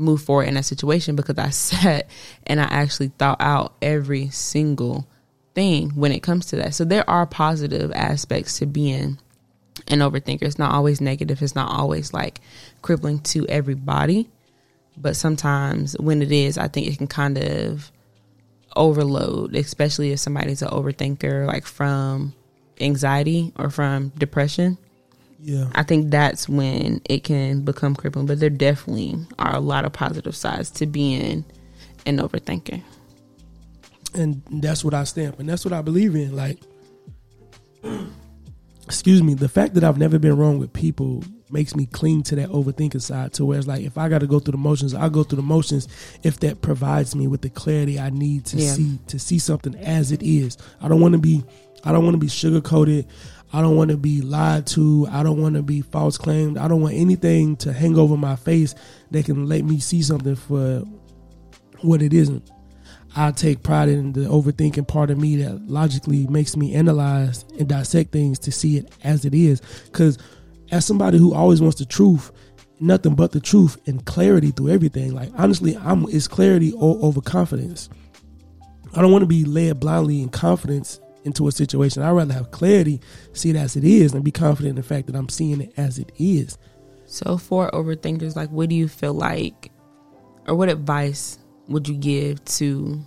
move 0.00 0.22
forward 0.22 0.48
in 0.48 0.54
that 0.54 0.64
situation 0.64 1.14
because 1.14 1.38
I 1.38 1.50
sat 1.50 2.08
and 2.46 2.60
I 2.60 2.64
actually 2.64 3.08
thought 3.18 3.40
out 3.40 3.74
every 3.82 4.30
single 4.30 5.06
thing 5.54 5.90
when 5.90 6.12
it 6.12 6.22
comes 6.22 6.46
to 6.46 6.56
that. 6.56 6.74
So 6.74 6.84
there 6.84 7.08
are 7.08 7.26
positive 7.26 7.92
aspects 7.92 8.58
to 8.58 8.66
being 8.66 9.18
an 9.88 10.00
overthinker. 10.00 10.42
It's 10.42 10.58
not 10.58 10.72
always 10.72 11.00
negative. 11.00 11.42
It's 11.42 11.54
not 11.54 11.70
always 11.70 12.12
like 12.12 12.40
crippling 12.82 13.20
to 13.20 13.46
everybody. 13.46 14.28
But 14.96 15.16
sometimes 15.16 15.96
when 15.98 16.22
it 16.22 16.32
is, 16.32 16.58
I 16.58 16.68
think 16.68 16.86
it 16.86 16.98
can 16.98 17.06
kind 17.06 17.38
of 17.38 17.90
overload, 18.76 19.54
especially 19.54 20.12
if 20.12 20.20
somebody's 20.20 20.62
an 20.62 20.68
overthinker, 20.68 21.46
like 21.46 21.64
from 21.64 22.34
anxiety 22.80 23.52
or 23.56 23.70
from 23.70 24.10
depression. 24.18 24.78
Yeah. 25.42 25.68
I 25.74 25.82
think 25.82 26.10
that's 26.10 26.48
when 26.48 27.00
it 27.08 27.24
can 27.24 27.62
become 27.62 27.94
crippling. 27.96 28.26
But 28.26 28.40
there 28.40 28.50
definitely 28.50 29.16
are 29.38 29.54
a 29.54 29.60
lot 29.60 29.84
of 29.84 29.92
positive 29.92 30.36
sides 30.36 30.70
to 30.72 30.86
being 30.86 31.44
an 32.06 32.18
overthinker. 32.18 32.82
And 34.14 34.42
that's 34.50 34.84
what 34.84 34.92
I 34.92 35.04
stamp, 35.04 35.38
and 35.38 35.48
that's 35.48 35.64
what 35.64 35.72
I 35.72 35.82
believe 35.82 36.14
in. 36.16 36.34
Like, 36.34 36.58
excuse 38.84 39.22
me, 39.22 39.34
the 39.34 39.48
fact 39.48 39.74
that 39.74 39.84
I've 39.84 39.98
never 39.98 40.18
been 40.18 40.36
wrong 40.36 40.58
with 40.58 40.72
people 40.72 41.22
makes 41.50 41.74
me 41.74 41.86
cling 41.86 42.22
to 42.24 42.36
that 42.36 42.48
overthinking 42.50 43.00
side. 43.02 43.32
To 43.34 43.44
where 43.44 43.58
it's 43.58 43.66
like, 43.68 43.82
if 43.82 43.96
I 43.98 44.08
got 44.08 44.18
to 44.20 44.26
go 44.26 44.38
through 44.40 44.52
the 44.52 44.58
motions, 44.58 44.94
I'll 44.94 45.10
go 45.10 45.22
through 45.22 45.36
the 45.36 45.42
motions 45.42 45.88
if 46.22 46.40
that 46.40 46.60
provides 46.62 47.14
me 47.14 47.26
with 47.28 47.42
the 47.42 47.50
clarity 47.50 47.98
I 47.98 48.10
need 48.10 48.46
to 48.46 48.56
Yeah. 48.56 48.72
see 48.72 48.98
to 49.08 49.18
see 49.18 49.38
something 49.38 49.74
as 49.76 50.12
it 50.12 50.22
is. 50.22 50.56
I 50.80 50.88
don't 50.88 51.00
want 51.00 51.12
to 51.12 51.18
be, 51.18 51.44
I 51.84 51.92
don't 51.92 52.04
want 52.04 52.14
to 52.14 52.18
be 52.18 52.28
sugar 52.28 52.60
coated. 52.60 53.06
I 53.52 53.60
don't 53.60 53.76
want 53.76 53.90
to 53.90 53.96
be 53.96 54.20
lied 54.20 54.66
to. 54.68 55.08
I 55.10 55.22
don't 55.22 55.40
want 55.40 55.56
to 55.56 55.62
be 55.62 55.80
false 55.80 56.16
claimed. 56.16 56.56
I 56.56 56.68
don't 56.68 56.80
want 56.80 56.94
anything 56.94 57.56
to 57.58 57.72
hang 57.72 57.98
over 57.98 58.16
my 58.16 58.36
face 58.36 58.74
that 59.10 59.24
can 59.24 59.46
let 59.46 59.64
me 59.64 59.80
see 59.80 60.02
something 60.02 60.36
for 60.36 60.84
what 61.80 62.02
it 62.02 62.12
isn't. 62.12 62.48
I 63.16 63.32
take 63.32 63.64
pride 63.64 63.88
in 63.88 64.12
the 64.12 64.20
overthinking 64.20 64.86
part 64.86 65.10
of 65.10 65.18
me 65.18 65.36
that 65.36 65.68
logically 65.68 66.28
makes 66.28 66.56
me 66.56 66.74
analyze 66.74 67.44
and 67.58 67.68
dissect 67.68 68.12
things 68.12 68.38
to 68.40 68.52
see 68.52 68.76
it 68.76 68.92
as 69.02 69.24
it 69.24 69.34
is. 69.34 69.60
Because 69.86 70.16
as 70.70 70.86
somebody 70.86 71.18
who 71.18 71.34
always 71.34 71.60
wants 71.60 71.78
the 71.78 71.86
truth, 71.86 72.30
nothing 72.78 73.16
but 73.16 73.32
the 73.32 73.40
truth 73.40 73.80
and 73.86 74.04
clarity 74.06 74.52
through 74.52 74.68
everything. 74.68 75.12
Like 75.12 75.30
honestly, 75.36 75.76
I'm 75.76 76.04
it's 76.08 76.28
clarity 76.28 76.72
over 76.76 77.20
confidence. 77.20 77.88
I 78.94 79.02
don't 79.02 79.12
want 79.12 79.22
to 79.22 79.26
be 79.26 79.44
led 79.44 79.80
blindly 79.80 80.22
in 80.22 80.28
confidence 80.28 81.00
into 81.24 81.48
a 81.48 81.52
situation. 81.52 82.02
I'd 82.02 82.10
rather 82.10 82.34
have 82.34 82.50
clarity, 82.50 83.00
see 83.32 83.50
it 83.50 83.56
as 83.56 83.76
it 83.76 83.84
is, 83.84 84.14
and 84.14 84.24
be 84.24 84.30
confident 84.30 84.70
in 84.70 84.76
the 84.76 84.82
fact 84.82 85.06
that 85.06 85.16
I'm 85.16 85.28
seeing 85.28 85.60
it 85.60 85.72
as 85.76 85.98
it 85.98 86.12
is. 86.18 86.58
So 87.06 87.36
for 87.36 87.70
overthinkers, 87.70 88.36
like 88.36 88.50
what 88.50 88.68
do 88.68 88.74
you 88.74 88.88
feel 88.88 89.14
like 89.14 89.70
or 90.46 90.54
what 90.54 90.68
advice 90.68 91.38
would 91.68 91.88
you 91.88 91.96
give 91.96 92.44
to 92.44 93.00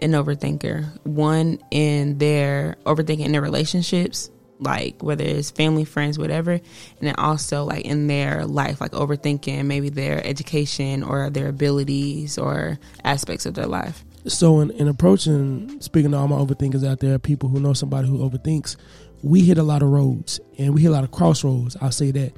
an 0.00 0.12
overthinker? 0.12 1.04
One 1.06 1.58
in 1.70 2.18
their 2.18 2.76
overthinking 2.84 3.24
in 3.24 3.32
their 3.32 3.42
relationships, 3.42 4.30
like 4.60 5.02
whether 5.02 5.24
it's 5.24 5.50
family, 5.50 5.84
friends, 5.84 6.18
whatever, 6.18 6.52
and 6.52 6.62
then 7.00 7.14
also 7.16 7.64
like 7.64 7.84
in 7.84 8.06
their 8.06 8.44
life, 8.44 8.80
like 8.80 8.92
overthinking 8.92 9.64
maybe 9.64 9.88
their 9.88 10.24
education 10.26 11.02
or 11.02 11.30
their 11.30 11.48
abilities 11.48 12.38
or 12.38 12.78
aspects 13.04 13.46
of 13.46 13.54
their 13.54 13.66
life. 13.66 14.04
So 14.28 14.60
in, 14.60 14.70
in 14.72 14.88
approaching, 14.88 15.80
speaking 15.80 16.10
to 16.10 16.18
all 16.18 16.28
my 16.28 16.36
overthinkers 16.36 16.86
out 16.86 17.00
there, 17.00 17.18
people 17.18 17.48
who 17.48 17.60
know 17.60 17.72
somebody 17.72 18.08
who 18.08 18.18
overthinks, 18.18 18.76
we 19.22 19.40
hit 19.40 19.58
a 19.58 19.62
lot 19.62 19.82
of 19.82 19.88
roads 19.88 20.38
and 20.58 20.74
we 20.74 20.82
hit 20.82 20.88
a 20.88 20.92
lot 20.92 21.04
of 21.04 21.10
crossroads. 21.10 21.76
I'll 21.80 21.90
say 21.90 22.10
that 22.12 22.32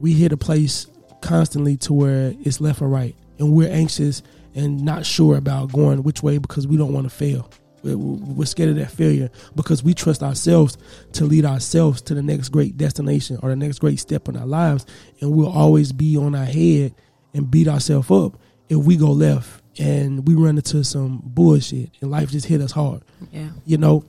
we 0.00 0.12
hit 0.12 0.32
a 0.32 0.36
place 0.36 0.86
constantly 1.20 1.76
to 1.78 1.92
where 1.92 2.34
it's 2.40 2.60
left 2.60 2.82
or 2.82 2.88
right, 2.88 3.16
and 3.38 3.52
we're 3.52 3.70
anxious 3.70 4.22
and 4.54 4.84
not 4.84 5.04
sure 5.04 5.36
about 5.36 5.72
going 5.72 6.02
which 6.02 6.22
way 6.22 6.38
because 6.38 6.66
we 6.66 6.76
don't 6.76 6.92
want 6.92 7.04
to 7.04 7.10
fail. 7.10 7.50
We're, 7.82 7.96
we're 7.96 8.46
scared 8.46 8.70
of 8.70 8.76
that 8.76 8.90
failure 8.90 9.30
because 9.56 9.82
we 9.82 9.92
trust 9.92 10.22
ourselves 10.22 10.78
to 11.14 11.24
lead 11.24 11.44
ourselves 11.44 12.00
to 12.02 12.14
the 12.14 12.22
next 12.22 12.50
great 12.50 12.76
destination 12.76 13.38
or 13.42 13.50
the 13.50 13.56
next 13.56 13.80
great 13.80 13.98
step 13.98 14.28
in 14.28 14.36
our 14.36 14.46
lives, 14.46 14.86
and 15.20 15.32
we'll 15.32 15.52
always 15.52 15.92
be 15.92 16.16
on 16.16 16.34
our 16.34 16.44
head 16.44 16.94
and 17.34 17.50
beat 17.50 17.66
ourselves 17.66 18.10
up 18.10 18.38
if 18.68 18.78
we 18.78 18.96
go 18.96 19.10
left 19.10 19.63
and 19.78 20.26
we 20.26 20.34
run 20.34 20.56
into 20.56 20.84
some 20.84 21.20
bullshit 21.24 21.90
and 22.00 22.10
life 22.10 22.30
just 22.30 22.46
hit 22.46 22.60
us 22.60 22.72
hard. 22.72 23.02
Yeah. 23.32 23.48
You 23.66 23.78
know, 23.78 24.04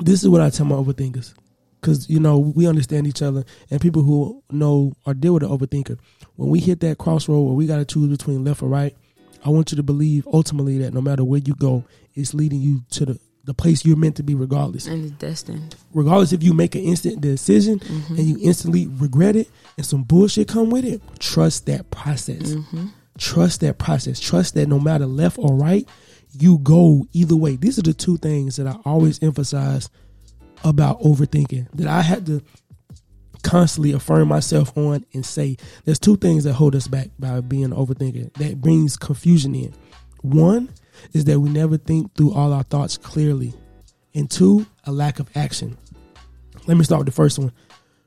this 0.00 0.22
is 0.22 0.28
what 0.28 0.40
I 0.40 0.50
tell 0.50 0.66
my 0.66 0.76
overthinkers. 0.76 1.34
Cause 1.80 2.08
you 2.08 2.20
know 2.20 2.38
we 2.38 2.68
understand 2.68 3.08
each 3.08 3.22
other, 3.22 3.44
and 3.68 3.80
people 3.80 4.02
who 4.02 4.40
know 4.52 4.92
or 5.04 5.14
deal 5.14 5.34
with 5.34 5.42
an 5.42 5.48
overthinker. 5.48 5.98
When 6.36 6.48
we 6.48 6.60
hit 6.60 6.78
that 6.80 6.98
crossroad 6.98 7.44
where 7.44 7.54
we 7.54 7.66
got 7.66 7.78
to 7.78 7.84
choose 7.84 8.08
between 8.08 8.44
left 8.44 8.62
or 8.62 8.68
right, 8.68 8.96
I 9.44 9.48
want 9.48 9.72
you 9.72 9.76
to 9.76 9.82
believe 9.82 10.24
ultimately 10.32 10.78
that 10.78 10.94
no 10.94 11.00
matter 11.00 11.24
where 11.24 11.40
you 11.40 11.54
go, 11.56 11.82
it's 12.14 12.34
leading 12.34 12.60
you 12.60 12.82
to 12.90 13.06
the 13.06 13.20
the 13.44 13.52
place 13.54 13.84
you're 13.84 13.96
meant 13.96 14.14
to 14.14 14.22
be, 14.22 14.36
regardless. 14.36 14.86
And 14.86 15.04
it's 15.06 15.14
destined. 15.14 15.74
Regardless 15.92 16.32
if 16.32 16.44
you 16.44 16.52
make 16.52 16.76
an 16.76 16.82
instant 16.82 17.20
decision 17.20 17.80
Mm-hmm. 17.80 18.14
and 18.14 18.24
you 18.28 18.38
instantly 18.40 18.86
regret 18.86 19.34
it, 19.34 19.50
and 19.76 19.84
some 19.84 20.04
bullshit 20.04 20.46
come 20.46 20.70
with 20.70 20.84
it, 20.84 21.02
trust 21.18 21.66
that 21.66 21.90
process. 21.90 22.52
Mm-hmm. 22.52 22.86
Trust 23.18 23.60
that 23.60 23.78
process. 23.78 24.20
Trust 24.20 24.54
that 24.54 24.68
no 24.68 24.78
matter 24.78 25.06
left 25.06 25.38
or 25.38 25.54
right, 25.54 25.88
you 26.32 26.58
go 26.58 27.06
either 27.12 27.36
way. 27.36 27.56
These 27.56 27.78
are 27.78 27.82
the 27.82 27.92
two 27.92 28.16
things 28.16 28.56
that 28.56 28.66
I 28.66 28.76
always 28.84 29.22
emphasize 29.22 29.90
about 30.64 31.00
overthinking 31.00 31.68
that 31.74 31.86
I 31.86 32.02
had 32.02 32.26
to 32.26 32.42
constantly 33.42 33.92
affirm 33.92 34.28
myself 34.28 34.76
on 34.78 35.04
and 35.12 35.26
say 35.26 35.56
there's 35.84 35.98
two 35.98 36.16
things 36.16 36.44
that 36.44 36.54
hold 36.54 36.76
us 36.76 36.86
back 36.86 37.08
by 37.18 37.40
being 37.40 37.64
an 37.64 37.72
overthinker 37.72 38.32
that 38.34 38.60
brings 38.60 38.96
confusion 38.96 39.54
in. 39.54 39.74
One 40.22 40.70
is 41.12 41.24
that 41.24 41.40
we 41.40 41.50
never 41.50 41.76
think 41.76 42.14
through 42.14 42.32
all 42.32 42.52
our 42.52 42.62
thoughts 42.62 42.96
clearly. 42.96 43.52
And 44.14 44.30
two, 44.30 44.66
a 44.84 44.92
lack 44.92 45.18
of 45.18 45.28
action. 45.36 45.76
Let 46.66 46.76
me 46.76 46.84
start 46.84 47.00
with 47.00 47.06
the 47.06 47.12
first 47.12 47.38
one. 47.38 47.52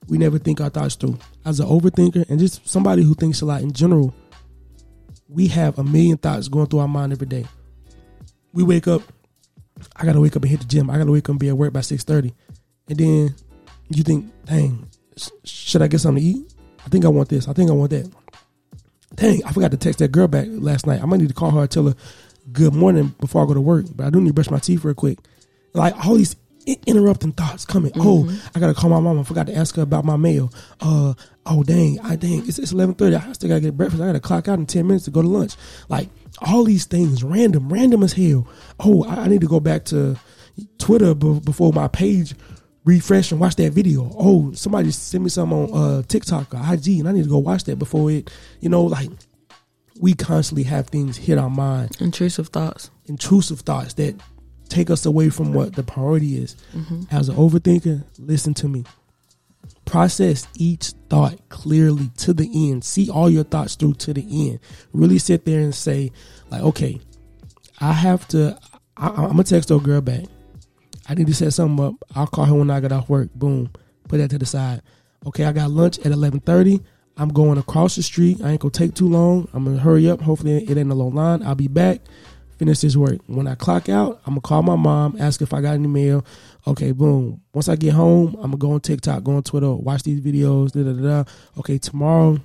We 0.08 0.18
never 0.18 0.38
think 0.38 0.62
our 0.62 0.70
thoughts 0.70 0.96
through. 0.96 1.18
As 1.44 1.60
an 1.60 1.68
overthinker 1.68 2.30
and 2.30 2.40
just 2.40 2.68
somebody 2.68 3.04
who 3.04 3.16
thinks 3.16 3.42
a 3.42 3.46
lot 3.46 3.62
in 3.62 3.74
general, 3.74 4.14
we 5.28 5.48
have 5.48 5.80
a 5.80 5.84
million 5.84 6.18
thoughts 6.18 6.48
going 6.48 6.68
through 6.68 6.80
our 6.80 6.88
mind 6.88 7.12
every 7.12 7.28
day. 7.28 7.46
We 8.54 8.64
wake 8.64 8.88
up, 8.88 9.02
I 9.96 10.06
gotta 10.06 10.22
wake 10.22 10.36
up 10.36 10.44
and 10.44 10.52
hit 10.52 10.62
the 10.62 10.66
gym. 10.66 10.90
I 10.90 10.98
gotta 10.98 11.12
wake 11.12 11.26
up 11.26 11.32
and 11.32 11.40
be 11.40 11.50
at 11.50 11.58
work 11.58 11.74
by 11.74 11.82
six 11.82 12.04
thirty, 12.04 12.34
and 12.88 12.98
then 12.98 13.36
you 13.90 14.04
think, 14.04 14.32
dang, 14.46 14.88
should 15.44 15.82
I 15.82 15.88
get 15.88 16.00
something 16.00 16.24
to 16.24 16.30
eat? 16.30 16.54
I 16.86 16.90
think 16.90 17.06
I 17.06 17.10
want 17.10 17.30
this. 17.30 17.48
I 17.48 17.54
think 17.54 17.70
I 17.70 17.74
want 17.74 17.92
that. 17.92 18.12
Dang, 19.16 19.44
I 19.46 19.52
forgot 19.52 19.72
to 19.72 19.78
text 19.78 20.00
that 20.00 20.12
girl 20.12 20.28
back 20.28 20.48
last 20.50 20.86
night. 20.86 21.02
I 21.02 21.06
might 21.06 21.18
need 21.18 21.30
to 21.30 21.34
call 21.34 21.52
her 21.52 21.62
and 21.62 21.72
tell 21.72 21.88
her 21.88 21.96
good 22.52 22.74
morning 22.74 23.16
before 23.20 23.44
I 23.44 23.48
go 23.48 23.54
to 23.54 23.62
work. 23.62 23.86
But 23.96 24.08
I 24.08 24.10
do 24.10 24.20
need 24.20 24.30
to 24.30 24.34
brush 24.34 24.52
my 24.52 24.60
teeth 24.60 24.84
real 24.84 24.94
quick. 24.94 25.20
Like 25.74 25.96
all 26.06 26.16
these 26.16 26.36
interrupting 26.86 27.32
thoughts 27.32 27.66
coming. 27.66 27.92
Oh, 27.96 28.30
I 28.56 28.60
gotta 28.60 28.74
call 28.74 28.90
my 28.90 29.00
mom. 29.00 29.20
I 29.20 29.24
forgot 29.24 29.48
to 29.48 29.56
ask 29.56 29.76
her 29.76 29.82
about 29.84 30.06
my 30.06 30.18
mail. 30.18 30.52
Uh, 30.82 31.14
oh 31.46 31.64
dang, 31.64 32.00
I 32.02 32.16
dang, 32.16 32.48
it's, 32.48 32.60
it's 32.60 32.72
eleven 32.72 32.96
thirty. 32.96 33.16
I 33.16 33.32
still 33.34 33.50
gotta 33.50 33.62
get 33.62 33.78
breakfast. 33.78 34.02
I 34.02 34.08
gotta 34.08 34.20
clock 34.20 34.48
out 34.48 34.60
in 34.60 34.66
ten 34.66 34.88
minutes 34.88 35.06
to 35.06 35.12
go 35.12 35.22
to 35.22 35.28
lunch. 35.28 35.56
Like 35.90 36.10
all 36.40 36.64
these 36.64 36.86
things, 36.86 37.24
random, 37.24 37.72
random 37.72 38.04
as 38.04 38.14
hell. 38.14 38.48
Oh, 38.80 39.04
I, 39.06 39.24
I 39.24 39.28
need 39.28 39.42
to 39.42 39.48
go 39.48 39.60
back 39.60 39.86
to 39.86 40.18
Twitter 40.78 41.14
be- 41.14 41.40
before 41.40 41.72
my 41.74 41.88
page 41.88 42.34
refresh 42.84 43.32
and 43.32 43.42
watch 43.42 43.56
that 43.56 43.74
video. 43.74 44.12
Oh, 44.18 44.52
somebody 44.54 44.92
sent 44.92 45.24
me 45.24 45.30
something 45.30 45.74
on 45.74 45.78
uh, 46.00 46.02
TikTok 46.04 46.54
or 46.54 46.58
IG, 46.74 47.00
and 47.00 47.08
I 47.10 47.12
need 47.14 47.24
to 47.24 47.30
go 47.30 47.40
watch 47.40 47.64
that 47.64 47.78
before 47.80 48.12
it. 48.12 48.30
You 48.60 48.70
know, 48.70 48.84
like 48.84 49.10
we 50.00 50.14
constantly 50.14 50.64
have 50.66 50.88
things 50.88 51.18
hit 51.18 51.38
our 51.38 51.50
mind 51.50 51.96
Intrusive 52.02 52.50
thoughts. 52.50 52.90
intrusive 53.06 53.62
thoughts 53.62 53.94
that 53.94 54.16
take 54.70 54.90
us 54.90 55.06
away 55.06 55.30
from 55.30 55.54
what 55.54 55.76
the 55.76 55.84
priority 55.84 56.38
is. 56.38 56.56
Mm-hmm. 56.74 57.04
As 57.12 57.30
an 57.30 57.36
overthinker, 57.36 58.04
listen 58.20 58.54
to 58.56 58.68
me. 58.68 58.84
Process 59.86 60.48
each 60.58 60.94
thought 61.10 61.38
clearly 61.50 62.10
to 62.18 62.34
the 62.34 62.50
end. 62.72 62.84
See 62.84 63.10
all 63.10 63.30
your 63.30 63.44
thoughts 63.44 63.76
through 63.76 63.94
to 63.96 64.14
the 64.14 64.50
end. 64.50 64.60
Really 64.94 65.20
sit 65.20 65.46
there 65.46 65.62
and 65.62 65.76
say, 65.76 66.12
like, 66.50 66.62
okay, 66.62 67.00
I 67.80 67.94
have 67.94 68.28
to. 68.30 68.58
I, 68.98 69.10
I'm 69.10 69.32
gonna 69.32 69.44
text 69.44 69.72
old 69.72 69.84
girl 69.84 70.02
back. 70.02 70.26
I 71.08 71.14
need 71.14 71.28
to 71.28 71.34
set 71.34 71.54
something 71.54 71.86
up. 71.86 71.96
I'll 72.16 72.26
call 72.26 72.46
her 72.46 72.56
when 72.56 72.72
I 72.72 72.80
get 72.80 72.92
off 72.92 73.10
work. 73.10 73.32
Boom. 73.36 73.70
Put 74.08 74.18
that 74.18 74.30
to 74.32 74.40
the 74.40 74.46
side. 74.46 74.82
Okay, 75.28 75.46
I 75.46 75.52
got 75.52 75.70
lunch 75.70 76.00
at 76.00 76.08
eleven 76.08 76.40
thirty. 76.40 76.82
I'm 77.18 77.30
going 77.30 77.58
across 77.58 77.96
the 77.96 78.04
street. 78.04 78.42
I 78.44 78.52
ain't 78.52 78.62
gonna 78.62 78.72
take 78.72 78.96
too 78.96 79.08
long. 79.08 79.48
I'm 79.54 79.66
gonna 79.66 79.78
hurry 79.78 80.10
up. 80.10 80.22
Hopefully 80.22 80.64
it 80.64 80.78
ain't 80.78 80.92
a 80.92 80.96
long 80.96 81.14
line. 81.14 81.44
I'll 81.44 81.56
be 81.56 81.68
back. 81.68 82.02
Finish 82.58 82.80
this 82.80 82.96
work. 82.96 83.20
When 83.28 83.48
I 83.48 83.56
clock 83.56 83.90
out, 83.90 84.22
I'm 84.26 84.34
gonna 84.34 84.42
call 84.42 84.64
my 84.64 84.76
mom, 84.76 85.18
ask 85.20 85.42
if 85.42 85.54
I 85.54 85.62
got 85.62 85.74
any 85.74 85.88
mail. 85.88 86.26
Okay, 86.66 86.94
boom. 86.94 87.42
Once 87.54 87.68
I 87.68 87.76
get 87.76 87.94
home, 87.94 88.36
I'm 88.36 88.52
gonna 88.52 88.58
go 88.58 88.72
on 88.72 88.80
TikTok, 88.80 89.24
go 89.24 89.36
on 89.36 89.44
Twitter, 89.44 89.74
watch 89.74 90.04
these 90.04 90.22
videos. 90.22 90.72
Da 90.72 90.84
da 90.84 90.94
da. 90.94 91.24
da. 91.24 91.32
Okay, 91.60 91.78
tomorrow 91.78 92.40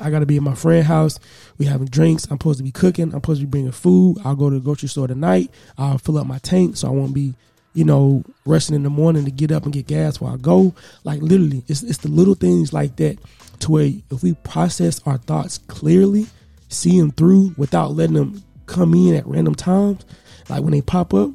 I 0.00 0.10
gotta 0.10 0.26
be 0.26 0.36
at 0.36 0.42
my 0.42 0.54
friend's 0.54 0.86
house. 0.86 1.18
We 1.58 1.66
having 1.66 1.86
drinks. 1.86 2.24
I'm 2.24 2.38
supposed 2.38 2.58
to 2.58 2.64
be 2.64 2.72
cooking. 2.72 3.04
I'm 3.04 3.20
supposed 3.20 3.40
to 3.40 3.46
be 3.46 3.50
bringing 3.50 3.72
food. 3.72 4.18
I'll 4.24 4.36
go 4.36 4.50
to 4.50 4.56
the 4.56 4.64
grocery 4.64 4.88
store 4.88 5.06
tonight. 5.06 5.50
I'll 5.78 5.98
fill 5.98 6.18
up 6.18 6.26
my 6.26 6.38
tank 6.38 6.76
so 6.76 6.88
I 6.88 6.90
won't 6.90 7.14
be, 7.14 7.34
you 7.74 7.84
know, 7.84 8.24
rushing 8.44 8.74
in 8.74 8.82
the 8.82 8.90
morning 8.90 9.24
to 9.26 9.30
get 9.30 9.52
up 9.52 9.64
and 9.64 9.72
get 9.72 9.86
gas 9.86 10.20
while 10.20 10.34
I 10.34 10.38
go. 10.38 10.74
Like 11.04 11.22
literally, 11.22 11.62
it's 11.68 11.82
it's 11.82 11.98
the 11.98 12.08
little 12.08 12.34
things 12.34 12.72
like 12.72 12.96
that 12.96 13.18
to 13.60 13.72
where 13.72 13.92
if 14.10 14.22
we 14.22 14.34
process 14.34 15.00
our 15.06 15.18
thoughts 15.18 15.58
clearly, 15.68 16.26
see 16.68 16.98
them 16.98 17.10
through 17.10 17.54
without 17.56 17.92
letting 17.92 18.16
them 18.16 18.42
come 18.70 18.94
in 18.94 19.14
at 19.14 19.26
random 19.26 19.54
times, 19.54 20.04
like 20.48 20.62
when 20.62 20.70
they 20.70 20.80
pop 20.80 21.12
up, 21.12 21.30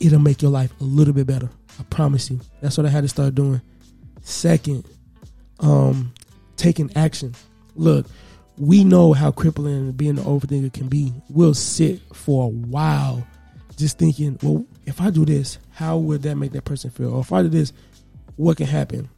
it'll 0.00 0.18
make 0.18 0.42
your 0.42 0.50
life 0.50 0.72
a 0.80 0.84
little 0.84 1.14
bit 1.14 1.26
better. 1.26 1.48
I 1.78 1.84
promise 1.84 2.30
you. 2.30 2.40
That's 2.60 2.76
what 2.76 2.86
I 2.86 2.90
had 2.90 3.02
to 3.02 3.08
start 3.08 3.34
doing. 3.34 3.62
Second, 4.22 4.84
um, 5.60 6.12
taking 6.56 6.90
action. 6.96 7.34
Look, 7.76 8.06
we 8.58 8.84
know 8.84 9.12
how 9.12 9.30
crippling 9.30 9.92
being 9.92 10.18
an 10.18 10.24
overthinker 10.24 10.72
can 10.72 10.88
be. 10.88 11.12
We'll 11.30 11.54
sit 11.54 12.00
for 12.12 12.44
a 12.44 12.48
while 12.48 13.26
just 13.76 13.96
thinking, 13.98 14.38
well, 14.42 14.66
if 14.84 15.00
I 15.00 15.10
do 15.10 15.24
this, 15.24 15.58
how 15.70 15.96
would 15.96 16.22
that 16.22 16.34
make 16.34 16.52
that 16.52 16.64
person 16.64 16.90
feel? 16.90 17.14
Or 17.14 17.20
if 17.20 17.32
I 17.32 17.42
do 17.42 17.48
this, 17.48 17.72
what 18.36 18.58
can 18.58 18.66
happen? 18.66 19.08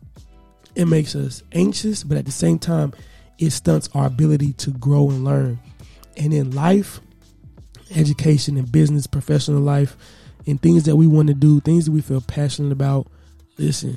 It 0.74 0.84
makes 0.84 1.16
us 1.16 1.42
anxious, 1.52 2.04
but 2.04 2.18
at 2.18 2.26
the 2.26 2.30
same 2.30 2.58
time, 2.58 2.92
it 3.38 3.50
stunts 3.50 3.88
our 3.94 4.06
ability 4.06 4.52
to 4.54 4.70
grow 4.70 5.10
and 5.10 5.24
learn. 5.24 5.58
And 6.16 6.33
in 6.33 6.51
life, 6.53 7.01
education 7.94 8.57
and 8.57 8.70
business, 8.70 9.07
professional 9.07 9.61
life, 9.61 9.96
and 10.46 10.61
things 10.61 10.85
that 10.85 10.96
we 10.96 11.07
want 11.07 11.29
to 11.29 11.35
do, 11.35 11.61
things 11.61 11.85
that 11.87 11.92
we 11.92 12.01
feel 12.01 12.20
passionate 12.20 12.72
about, 12.72 13.07
listen, 13.59 13.96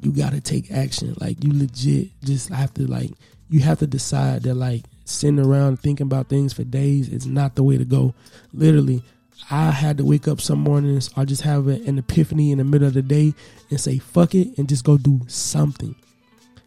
you 0.00 0.12
got 0.12 0.32
to 0.32 0.40
take 0.40 0.70
action. 0.70 1.14
Like 1.20 1.42
you 1.42 1.52
legit 1.52 2.08
just 2.24 2.48
have 2.50 2.72
to 2.74 2.86
like 2.86 3.10
you 3.50 3.60
have 3.60 3.78
to 3.80 3.86
decide 3.86 4.42
that 4.42 4.54
like 4.54 4.84
sitting 5.04 5.38
around 5.40 5.80
thinking 5.80 6.06
about 6.06 6.28
things 6.28 6.52
for 6.52 6.64
days 6.64 7.08
is 7.08 7.26
not 7.26 7.54
the 7.54 7.62
way 7.62 7.78
to 7.78 7.84
go. 7.84 8.14
Literally, 8.52 9.02
I 9.50 9.70
had 9.70 9.98
to 9.98 10.04
wake 10.04 10.28
up 10.28 10.40
some 10.40 10.60
mornings 10.60 11.10
or 11.16 11.24
just 11.24 11.42
have 11.42 11.66
an 11.68 11.98
epiphany 11.98 12.52
in 12.52 12.58
the 12.58 12.64
middle 12.64 12.88
of 12.88 12.94
the 12.94 13.02
day 13.02 13.34
and 13.70 13.80
say 13.80 13.98
fuck 13.98 14.34
it 14.34 14.56
and 14.58 14.68
just 14.68 14.84
go 14.84 14.98
do 14.98 15.20
something. 15.26 15.94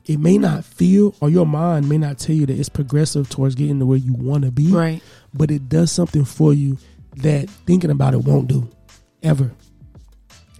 It 0.05 0.19
may 0.19 0.37
not 0.37 0.65
feel 0.65 1.15
or 1.21 1.29
your 1.29 1.45
mind 1.45 1.87
may 1.87 1.97
not 1.97 2.17
tell 2.17 2.35
you 2.35 2.45
that 2.45 2.57
it's 2.57 2.69
progressive 2.69 3.29
towards 3.29 3.55
getting 3.55 3.79
to 3.79 3.85
where 3.85 3.97
you 3.97 4.13
want 4.13 4.43
to 4.45 4.51
be, 4.51 4.67
Right. 4.67 5.01
but 5.33 5.51
it 5.51 5.69
does 5.69 5.91
something 5.91 6.25
for 6.25 6.53
you 6.53 6.77
that 7.17 7.49
thinking 7.49 7.91
about 7.91 8.13
it 8.13 8.23
won't 8.23 8.47
do 8.47 8.67
ever. 9.21 9.51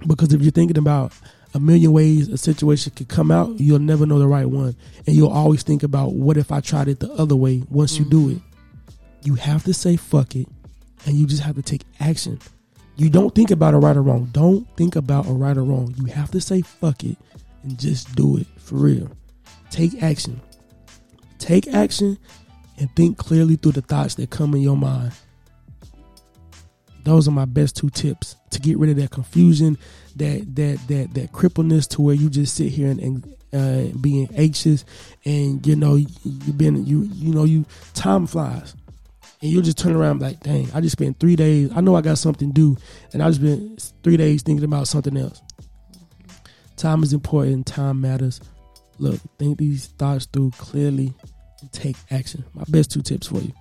Because 0.06 0.34
if 0.34 0.42
you're 0.42 0.52
thinking 0.52 0.78
about 0.78 1.14
a 1.54 1.60
million 1.60 1.92
ways 1.92 2.28
a 2.30 2.38
situation 2.38 2.94
could 2.96 3.08
come 3.08 3.32
out, 3.32 3.60
you'll 3.60 3.80
never 3.80 4.06
know 4.06 4.20
the 4.20 4.28
right 4.28 4.50
one. 4.50 4.76
And 5.06 5.16
you'll 5.16 5.30
always 5.32 5.64
think 5.64 5.84
about 5.84 6.14
what 6.14 6.38
if 6.38 6.52
I 6.52 6.60
tried 6.60 6.88
it 6.88 7.00
the 7.00 7.12
other 7.14 7.36
way 7.36 7.64
once 7.70 7.98
you 7.98 8.06
do 8.06 8.28
mm-hmm. 8.28 8.38
it. 8.38 8.42
You 9.24 9.36
have 9.36 9.64
to 9.66 9.74
say 9.74 9.96
fuck 9.98 10.36
it 10.36 10.48
and 11.06 11.16
you 11.16 11.26
just 11.26 11.44
have 11.44 11.56
to 11.56 11.62
take 11.62 11.84
action. 12.00 12.40
You 12.96 13.10
don't 13.10 13.34
think 13.34 13.52
about 13.52 13.74
a 13.74 13.78
right 13.78 13.96
or 13.96 14.02
wrong. 14.02 14.30
Don't 14.32 14.68
think 14.78 14.96
about 14.96 15.28
a 15.28 15.32
right 15.32 15.58
or 15.58 15.64
wrong. 15.64 15.94
You 15.98 16.06
have 16.06 16.32
to 16.32 16.42
say 16.42 16.62
fuck 16.62 17.04
it 17.04 17.18
and 17.64 17.78
just 17.80 18.16
do 18.16 18.38
it 18.38 18.48
for 18.58 18.76
real. 18.76 19.10
Take 19.72 20.04
action. 20.04 20.42
Take 21.40 21.68
action 21.70 22.20
and 22.78 22.94
think 22.96 23.18
clearly 23.18 23.56
through 23.56 23.72
the 23.74 23.82
thoughts 23.82 24.16
that 24.16 24.30
come 24.30 24.54
in 24.54 24.62
your 24.62 24.78
mind. 24.78 25.14
Those 27.04 27.28
are 27.28 27.32
my 27.32 27.46
best 27.46 27.78
two 27.78 27.90
tips 27.90 28.36
to 28.52 28.60
get 28.60 28.78
rid 28.78 28.92
of 28.92 28.98
that 28.98 29.10
confusion, 29.10 29.78
that 30.18 30.56
that 30.56 30.80
that 30.88 31.14
that 31.16 31.32
crippleness 31.32 31.88
to 31.90 32.02
where 32.02 32.14
you 32.14 32.30
just 32.30 32.56
sit 32.56 32.72
here 32.72 32.92
and, 32.92 33.00
and 33.00 33.36
uh, 33.54 33.98
being 33.98 34.30
anxious, 34.36 34.86
and 35.26 35.66
you 35.66 35.76
know 35.76 35.96
you 35.96 36.08
have 36.46 36.58
been 36.58 36.86
you 36.86 37.10
you 37.14 37.34
know 37.34 37.44
you 37.44 37.66
time 37.94 38.28
flies, 38.28 38.76
and 39.42 39.50
you'll 39.50 39.64
just 39.64 39.80
turn 39.80 39.96
around 39.96 40.22
like, 40.22 40.42
dang, 40.42 40.70
I 40.74 40.82
just 40.82 40.94
spent 40.94 41.20
three 41.20 41.36
days. 41.36 41.72
I 41.76 41.82
know 41.82 41.96
I 41.96 42.02
got 42.02 42.20
something 42.20 42.52
due, 42.52 42.78
and 43.14 43.24
I 43.24 43.30
just 43.30 43.42
been 43.42 43.78
three 44.04 44.18
days 44.18 44.44
thinking 44.44 44.66
about 44.66 44.88
something 44.88 45.18
else. 45.18 45.42
Time 46.78 47.02
is 47.04 47.14
important. 47.14 47.66
Time 47.66 48.02
matters. 48.02 48.42
Look, 49.02 49.20
think 49.40 49.58
these 49.58 49.88
thoughts 49.88 50.28
through 50.28 50.52
clearly 50.52 51.12
and 51.62 51.72
take 51.72 51.96
action. 52.12 52.46
My 52.54 52.64
best 52.70 52.92
two 52.92 53.02
tips 53.02 53.26
for 53.26 53.40
you. 53.40 53.52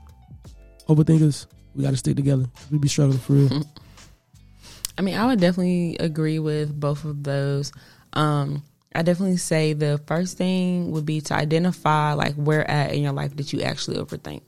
Overthinkers, 0.87 1.47
we 1.75 1.83
got 1.83 1.93
to 1.93 1.97
stick 1.97 2.17
together. 2.17 2.45
We 2.71 2.77
be 2.77 2.89
struggling 2.89 3.19
for 3.19 3.33
real. 3.33 3.63
I 4.99 5.03
mean, 5.03 5.15
I 5.15 5.25
would 5.27 5.41
definitely 5.41 5.97
agree 5.99 6.39
with 6.39 6.79
both 6.79 7.07
of 7.07 7.23
those. 7.23 7.73
Um, 8.13 8.63
I 8.95 9.01
definitely 9.01 9.39
say 9.39 9.73
the 9.73 9.99
first 10.07 10.37
thing 10.37 10.91
would 10.91 11.07
be 11.07 11.23
to 11.23 11.35
identify 11.35 12.13
like 12.13 12.35
where 12.35 12.71
at 12.71 12.93
in 12.93 13.03
your 13.03 13.13
life 13.13 13.35
that 13.37 13.51
you 13.55 13.63
actually 13.63 13.97
overthink. 13.97 14.43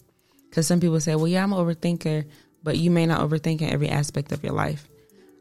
Because 0.50 0.66
some 0.66 0.78
people 0.78 1.00
say, 1.00 1.14
"Well, 1.14 1.28
yeah, 1.28 1.42
I'm 1.42 1.54
an 1.54 1.58
overthinker," 1.58 2.26
but 2.62 2.76
you 2.76 2.90
may 2.90 3.06
not 3.06 3.26
overthink 3.26 3.62
in 3.62 3.70
every 3.70 3.88
aspect 3.88 4.30
of 4.30 4.44
your 4.44 4.52
life. 4.52 4.86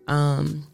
Um, 0.07 0.65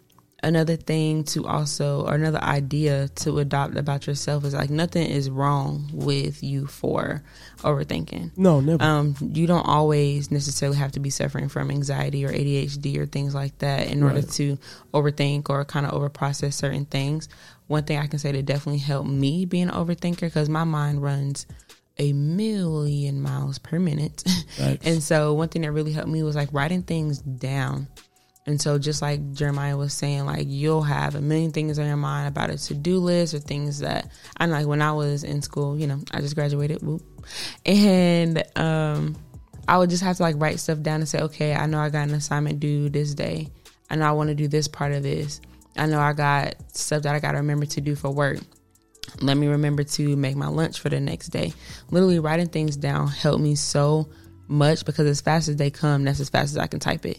another 0.43 0.75
thing 0.75 1.23
to 1.23 1.45
also, 1.47 2.05
or 2.05 2.15
another 2.15 2.41
idea 2.41 3.07
to 3.07 3.39
adopt 3.39 3.75
about 3.75 4.05
yourself 4.07 4.45
is 4.45 4.53
like 4.53 4.69
nothing 4.69 5.09
is 5.09 5.29
wrong 5.29 5.89
with 5.91 6.43
you 6.43 6.67
for 6.67 7.23
overthinking. 7.59 8.37
No, 8.37 8.59
never. 8.59 8.83
Um, 8.83 9.15
you 9.19 9.47
don't 9.47 9.65
always 9.65 10.29
necessarily 10.29 10.77
have 10.77 10.91
to 10.93 10.99
be 10.99 11.09
suffering 11.09 11.49
from 11.49 11.71
anxiety 11.71 12.25
or 12.25 12.29
ADHD 12.29 12.97
or 12.97 13.05
things 13.05 13.33
like 13.33 13.57
that 13.59 13.87
in 13.87 14.03
order 14.03 14.21
to 14.21 14.57
overthink 14.93 15.49
or 15.49 15.65
kind 15.65 15.85
of 15.85 15.93
overprocess 15.93 16.53
certain 16.53 16.85
things. 16.85 17.29
One 17.67 17.83
thing 17.83 17.97
I 17.97 18.07
can 18.07 18.19
say 18.19 18.31
that 18.31 18.45
definitely 18.45 18.79
helped 18.79 19.09
me 19.09 19.45
being 19.45 19.69
an 19.69 19.75
overthinker 19.75 20.21
because 20.21 20.49
my 20.49 20.63
mind 20.63 21.01
runs 21.01 21.45
a 21.99 22.13
million 22.13 23.21
miles 23.21 23.57
per 23.57 23.79
minute. 23.79 24.23
And 24.83 25.03
so 25.03 25.33
one 25.33 25.49
thing 25.49 25.63
that 25.63 25.71
really 25.71 25.91
helped 25.91 26.09
me 26.09 26.23
was 26.23 26.35
like 26.35 26.49
writing 26.51 26.83
things 26.83 27.19
down. 27.19 27.87
And 28.47 28.61
so 28.61 28.79
just 28.79 29.01
like 29.01 29.33
Jeremiah 29.33 29.75
was 29.75 29.93
saying, 29.93 30.25
like 30.25 30.45
you'll 30.47 30.81
have 30.81 31.15
a 31.15 31.21
million 31.21 31.51
things 31.51 31.77
on 31.77 31.85
your 31.85 31.97
mind 31.97 32.29
about 32.29 32.49
a 32.49 32.57
to 32.57 32.73
do 32.73 32.97
list 32.99 33.33
or 33.33 33.39
things 33.39 33.79
that 33.79 34.09
I 34.37 34.45
know 34.45 34.53
like 34.53 34.67
when 34.67 34.81
I 34.81 34.93
was 34.93 35.25
in 35.25 35.41
school, 35.41 35.77
you 35.77 35.85
know, 35.85 35.99
I 36.11 36.21
just 36.21 36.33
graduated, 36.33 36.81
whoop. 36.81 37.03
And 37.65 38.41
um 38.57 39.17
I 39.67 39.77
would 39.77 39.89
just 39.89 40.01
have 40.01 40.15
to 40.17 40.23
like 40.23 40.37
write 40.39 40.61
stuff 40.61 40.81
down 40.81 41.01
and 41.01 41.09
say, 41.09 41.19
okay, 41.19 41.53
I 41.53 41.65
know 41.65 41.79
I 41.79 41.89
got 41.89 42.07
an 42.07 42.13
assignment 42.13 42.61
due 42.61 42.87
this 42.87 43.13
day. 43.13 43.49
I 43.89 43.97
know 43.97 44.07
I 44.07 44.13
want 44.13 44.29
to 44.29 44.35
do 44.35 44.47
this 44.47 44.69
part 44.69 44.93
of 44.93 45.03
this. 45.03 45.41
I 45.75 45.85
know 45.85 45.99
I 45.99 46.13
got 46.13 46.55
stuff 46.73 47.03
that 47.03 47.13
I 47.13 47.19
got 47.19 47.33
to 47.33 47.39
remember 47.39 47.65
to 47.65 47.81
do 47.81 47.95
for 47.95 48.09
work. 48.09 48.39
Let 49.21 49.35
me 49.35 49.47
remember 49.47 49.83
to 49.83 50.15
make 50.15 50.37
my 50.37 50.47
lunch 50.47 50.79
for 50.79 50.87
the 50.87 51.01
next 51.01 51.29
day. 51.29 51.53
Literally 51.91 52.19
writing 52.19 52.47
things 52.47 52.77
down 52.77 53.07
helped 53.07 53.41
me 53.41 53.55
so 53.55 54.09
much 54.47 54.85
because 54.85 55.05
as 55.05 55.19
fast 55.19 55.49
as 55.49 55.57
they 55.57 55.69
come, 55.69 56.05
that's 56.05 56.21
as 56.21 56.29
fast 56.29 56.51
as 56.51 56.57
I 56.57 56.67
can 56.67 56.79
type 56.79 57.05
it. 57.05 57.17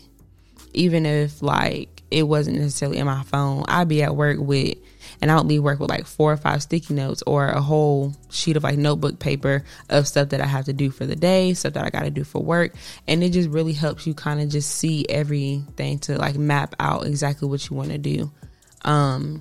Even 0.74 1.06
if 1.06 1.42
like 1.42 2.02
it 2.10 2.24
wasn't 2.24 2.58
necessarily 2.58 2.98
in 2.98 3.06
my 3.06 3.22
phone, 3.24 3.64
I'd 3.68 3.88
be 3.88 4.02
at 4.02 4.16
work 4.16 4.38
with 4.38 4.78
and 5.20 5.30
I 5.30 5.36
would 5.36 5.46
leave 5.46 5.62
work 5.62 5.80
with 5.80 5.90
like 5.90 6.06
four 6.06 6.32
or 6.32 6.36
five 6.36 6.62
sticky 6.62 6.94
notes 6.94 7.22
or 7.26 7.48
a 7.48 7.60
whole 7.60 8.14
sheet 8.30 8.56
of 8.56 8.62
like 8.62 8.78
notebook 8.78 9.18
paper 9.18 9.64
of 9.88 10.06
stuff 10.06 10.30
that 10.30 10.40
I 10.40 10.46
have 10.46 10.66
to 10.66 10.72
do 10.72 10.90
for 10.90 11.06
the 11.06 11.16
day, 11.16 11.54
stuff 11.54 11.74
that 11.74 11.84
I 11.84 11.90
got 11.90 12.02
to 12.02 12.10
do 12.10 12.24
for 12.24 12.42
work. 12.42 12.74
And 13.06 13.22
it 13.24 13.30
just 13.30 13.48
really 13.48 13.72
helps 13.72 14.06
you 14.06 14.14
kind 14.14 14.40
of 14.40 14.48
just 14.48 14.70
see 14.70 15.06
everything 15.08 15.98
to 16.00 16.18
like 16.18 16.36
map 16.36 16.74
out 16.78 17.06
exactly 17.06 17.48
what 17.48 17.68
you 17.68 17.76
want 17.76 17.90
to 17.90 17.98
do. 17.98 18.30
Um, 18.82 19.40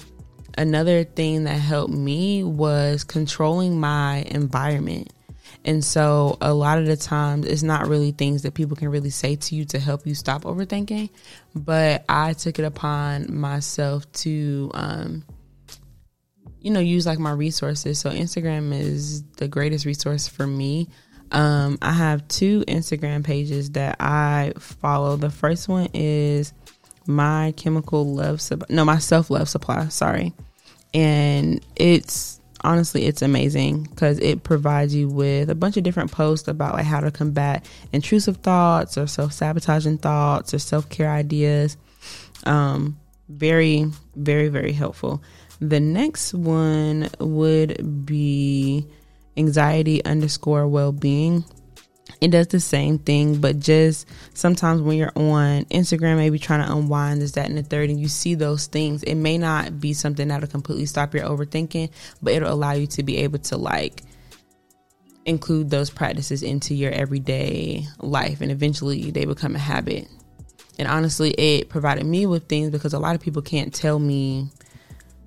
another 0.57 1.03
thing 1.03 1.43
that 1.43 1.59
helped 1.59 1.93
me 1.93 2.43
was 2.43 3.03
controlling 3.03 3.79
my 3.79 4.23
environment. 4.27 5.11
And 5.67 5.83
so 5.83 6.37
a 6.39 6.53
lot 6.53 6.79
of 6.79 6.85
the 6.85 6.95
times 6.95 7.45
it's 7.45 7.61
not 7.61 7.89
really 7.89 8.11
things 8.11 8.43
that 8.43 8.53
people 8.53 8.77
can 8.77 8.87
really 8.87 9.09
say 9.09 9.35
to 9.35 9.55
you 9.55 9.65
to 9.65 9.79
help 9.79 10.07
you 10.07 10.15
stop 10.15 10.43
overthinking, 10.43 11.09
but 11.53 12.05
I 12.07 12.31
took 12.33 12.57
it 12.57 12.63
upon 12.63 13.35
myself 13.35 14.09
to 14.23 14.71
um 14.73 15.25
you 16.61 16.71
know 16.71 16.79
use 16.79 17.05
like 17.05 17.19
my 17.19 17.31
resources. 17.31 17.99
So 17.99 18.09
Instagram 18.09 18.73
is 18.73 19.23
the 19.37 19.49
greatest 19.49 19.85
resource 19.85 20.25
for 20.25 20.47
me. 20.47 20.87
Um 21.33 21.77
I 21.81 21.91
have 21.91 22.25
two 22.29 22.63
Instagram 22.65 23.25
pages 23.25 23.71
that 23.71 23.97
I 23.99 24.53
follow. 24.57 25.17
The 25.17 25.29
first 25.29 25.67
one 25.67 25.89
is 25.93 26.53
my 27.07 27.53
chemical 27.57 28.05
love 28.05 28.41
supply 28.41 28.67
no 28.69 28.83
my 28.83 28.97
self 28.99 29.29
love 29.29 29.47
supply 29.47 29.87
sorry 29.87 30.33
and 30.93 31.65
it's 31.77 32.41
honestly 32.67 33.05
it's 33.05 33.21
amazing 33.21 33.83
because 33.83 34.19
it 34.19 34.43
provides 34.43 34.93
you 34.93 35.07
with 35.07 35.49
a 35.49 35.55
bunch 35.55 35.77
of 35.77 35.83
different 35.83 36.11
posts 36.11 36.49
about 36.49 36.73
like 36.73 36.85
how 36.85 36.99
to 36.99 37.09
combat 37.09 37.65
intrusive 37.93 38.37
thoughts 38.37 38.97
or 38.97 39.07
self-sabotaging 39.07 39.97
thoughts 39.97 40.53
or 40.53 40.59
self-care 40.59 41.09
ideas. 41.09 41.77
Um 42.43 42.99
very 43.29 43.89
very 44.15 44.49
very 44.49 44.73
helpful. 44.73 45.23
The 45.61 45.79
next 45.79 46.33
one 46.33 47.09
would 47.19 48.05
be 48.05 48.85
anxiety 49.37 50.03
underscore 50.03 50.67
well-being 50.67 51.45
it 52.21 52.31
does 52.31 52.47
the 52.47 52.59
same 52.59 52.99
thing, 52.99 53.39
but 53.39 53.59
just 53.59 54.07
sometimes 54.33 54.81
when 54.81 54.97
you're 54.97 55.11
on 55.15 55.65
Instagram, 55.65 56.17
maybe 56.17 56.39
trying 56.39 56.65
to 56.65 56.71
unwind 56.71 57.21
this, 57.21 57.33
that, 57.33 57.47
and 57.47 57.57
the 57.57 57.63
third, 57.63 57.89
and 57.89 57.99
you 57.99 58.07
see 58.07 58.35
those 58.35 58.67
things, 58.67 59.03
it 59.03 59.15
may 59.15 59.37
not 59.37 59.79
be 59.79 59.93
something 59.93 60.27
that'll 60.27 60.47
completely 60.47 60.85
stop 60.85 61.13
your 61.13 61.25
overthinking, 61.25 61.91
but 62.21 62.33
it'll 62.33 62.51
allow 62.51 62.71
you 62.71 62.87
to 62.87 63.03
be 63.03 63.17
able 63.17 63.39
to 63.39 63.57
like 63.57 64.03
include 65.25 65.69
those 65.69 65.89
practices 65.89 66.41
into 66.41 66.73
your 66.73 66.91
everyday 66.91 67.85
life, 67.99 68.41
and 68.41 68.51
eventually 68.51 69.11
they 69.11 69.25
become 69.25 69.55
a 69.55 69.59
habit. 69.59 70.07
And 70.79 70.87
honestly, 70.87 71.31
it 71.31 71.69
provided 71.69 72.05
me 72.05 72.25
with 72.25 72.47
things 72.47 72.69
because 72.69 72.93
a 72.93 72.99
lot 72.99 73.15
of 73.15 73.21
people 73.21 73.41
can't 73.41 73.73
tell 73.73 73.99
me, 73.99 74.49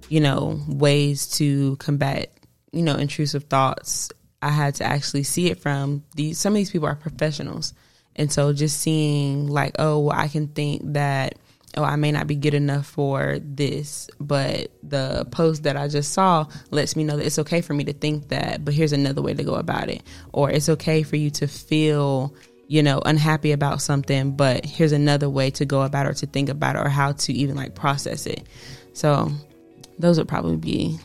you 0.09 0.21
know, 0.21 0.61
ways 0.67 1.29
to 1.33 1.77
combat, 1.77 2.33
you 2.73 2.83
know, 2.83 2.95
intrusive 2.95 3.45
thoughts 3.45 4.11
I 4.43 4.51
had 4.51 4.77
to 4.77 4.85
actually 4.85 5.25
see 5.25 5.51
it 5.51 5.61
from 5.61 6.05
these. 6.15 6.39
Some 6.39 6.55
of 6.55 6.57
these 6.57 6.71
people 6.71 6.89
are 6.89 6.95
professionals, 6.95 7.75
and 8.17 8.33
so 8.33 8.53
just 8.53 8.81
seeing 8.81 9.47
like, 9.49 9.77
oh, 9.79 9.99
well, 10.01 10.17
I 10.17 10.29
can 10.29 10.49
think 10.49 10.83
that, 10.95 11.39
oh, 11.77 11.85
I 11.85 11.97
may 11.97 12.11
not 12.13 12.27
be 12.27 12.37
good 12.37 12.55
enough 12.55 12.87
for 12.87 13.39
this, 13.41 14.09
but 14.19 14.71
the 14.83 15.27
post 15.31 15.65
that 15.65 15.77
I 15.77 15.89
just 15.89 16.13
saw 16.13 16.47
lets 16.71 16.97
me 16.97 17.05
know 17.05 17.17
that 17.17 17.27
it's 17.27 17.39
okay 17.39 17.61
for 17.61 17.75
me 17.75 17.85
to 17.85 17.93
think 17.93 18.29
that, 18.29 18.65
but 18.65 18.75
here's 18.75 18.93
another 18.93 19.23
way 19.23 19.35
to 19.35 19.45
go 19.45 19.55
about 19.55 19.89
it, 19.89 20.03
or 20.33 20.51
it's 20.51 20.69
okay 20.69 21.03
for 21.03 21.17
you 21.17 21.31
to 21.33 21.47
feel, 21.47 22.35
you 22.67 22.83
know, 22.83 23.01
unhappy 23.05 23.53
about 23.53 23.83
something, 23.83 24.33
but 24.33 24.65
here's 24.65 24.93
another 24.93 25.29
way 25.29 25.51
to 25.53 25.65
go 25.65 25.83
about 25.83 26.07
it 26.07 26.11
or 26.11 26.15
to 26.15 26.27
think 26.27 26.49
about 26.49 26.77
it 26.77 26.81
or 26.81 26.89
how 26.89 27.13
to 27.13 27.33
even 27.33 27.57
like 27.57 27.75
process 27.75 28.27
it. 28.27 28.47
So, 28.93 29.31
those 29.99 30.19
would 30.19 30.29
probably 30.29 30.57
be 30.57 30.99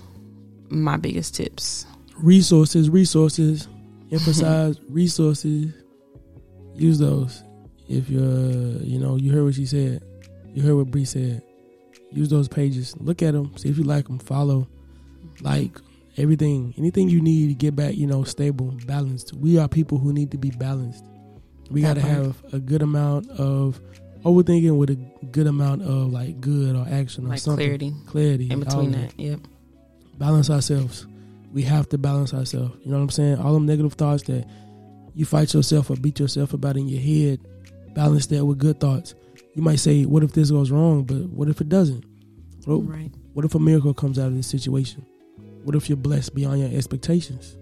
my 0.69 0.97
biggest 0.97 1.35
tips. 1.35 1.85
Resources, 2.17 2.89
resources, 2.89 3.67
emphasize 4.11 4.79
resources. 4.89 5.73
use 6.75 6.99
those. 6.99 7.43
If 7.87 8.09
you're, 8.09 8.23
you 8.81 8.99
know, 8.99 9.15
you 9.15 9.31
heard 9.31 9.43
what 9.43 9.53
she 9.55 9.65
said, 9.65 10.03
you 10.53 10.61
heard 10.63 10.75
what 10.75 10.87
Bree 10.91 11.05
said. 11.05 11.41
Use 12.11 12.29
those 12.29 12.47
pages. 12.47 12.95
Look 12.99 13.21
at 13.21 13.33
them. 13.33 13.55
See 13.57 13.69
if 13.69 13.77
you 13.77 13.83
like 13.83 14.07
them. 14.07 14.19
Follow, 14.19 14.67
like 15.41 15.77
everything, 16.17 16.73
anything 16.77 17.09
you 17.09 17.21
need 17.21 17.49
to 17.49 17.53
get 17.53 17.75
back, 17.75 17.95
you 17.95 18.07
know, 18.07 18.23
stable, 18.23 18.73
balanced. 18.87 19.33
We 19.33 19.57
are 19.59 19.67
people 19.67 19.97
who 19.97 20.13
need 20.13 20.31
to 20.31 20.37
be 20.37 20.49
balanced. 20.51 21.03
We 21.69 21.81
got 21.81 21.95
to 21.95 22.01
have 22.01 22.37
a 22.53 22.59
good 22.59 22.81
amount 22.81 23.29
of 23.31 23.81
overthinking 24.23 24.77
with 24.77 24.91
a 24.91 24.95
good 25.31 25.45
amount 25.47 25.81
of 25.83 26.11
like 26.11 26.39
good 26.39 26.75
or 26.75 26.87
action 26.89 27.25
or 27.25 27.29
Like 27.29 27.39
something. 27.39 27.65
clarity 27.67 27.93
Clarity 28.07 28.49
in 28.51 28.59
between 28.61 28.91
that. 28.93 29.19
Yep. 29.19 29.39
balance 30.17 30.49
ourselves. 30.49 31.05
We 31.55 31.61
have 31.63 31.87
to 31.89 31.97
balance 31.97 32.33
ourselves. 32.33 32.75
You 32.83 32.91
know 32.91 32.97
what 32.97 33.03
I'm 33.03 33.09
saying? 33.11 33.37
All 33.37 33.53
them 33.53 33.65
negative 33.65 33.93
thoughts 33.93 34.23
that 34.23 34.45
you 35.13 35.23
fight 35.23 35.53
yourself 35.53 35.89
or 35.89 35.95
beat 35.95 36.19
yourself 36.19 36.51
about 36.51 36.75
in 36.75 36.89
your 36.89 36.99
head, 36.99 37.39
balance 37.95 38.27
that 38.27 38.45
with 38.45 38.59
good 38.59 38.81
thoughts. 38.81 39.15
You 39.53 39.61
might 39.61 39.79
say, 39.79 40.03
"What 40.03 40.21
if 40.21 40.33
this 40.33 40.51
goes 40.51 40.69
wrong?" 40.69 41.05
But 41.05 41.29
what 41.29 41.47
if 41.47 41.61
it 41.61 41.69
doesn't? 41.69 42.03
What, 42.65 42.85
Right. 42.85 43.09
what 43.33 43.45
if 43.45 43.55
a 43.55 43.59
miracle 43.59 43.93
comes 43.93 44.19
out 44.19 44.27
of 44.27 44.35
this 44.35 44.47
situation? 44.47 45.05
What 45.63 45.75
if 45.75 45.87
you're 45.87 45.95
blessed 45.95 46.35
beyond 46.35 46.59
your 46.59 46.69
expectations? 46.71 47.55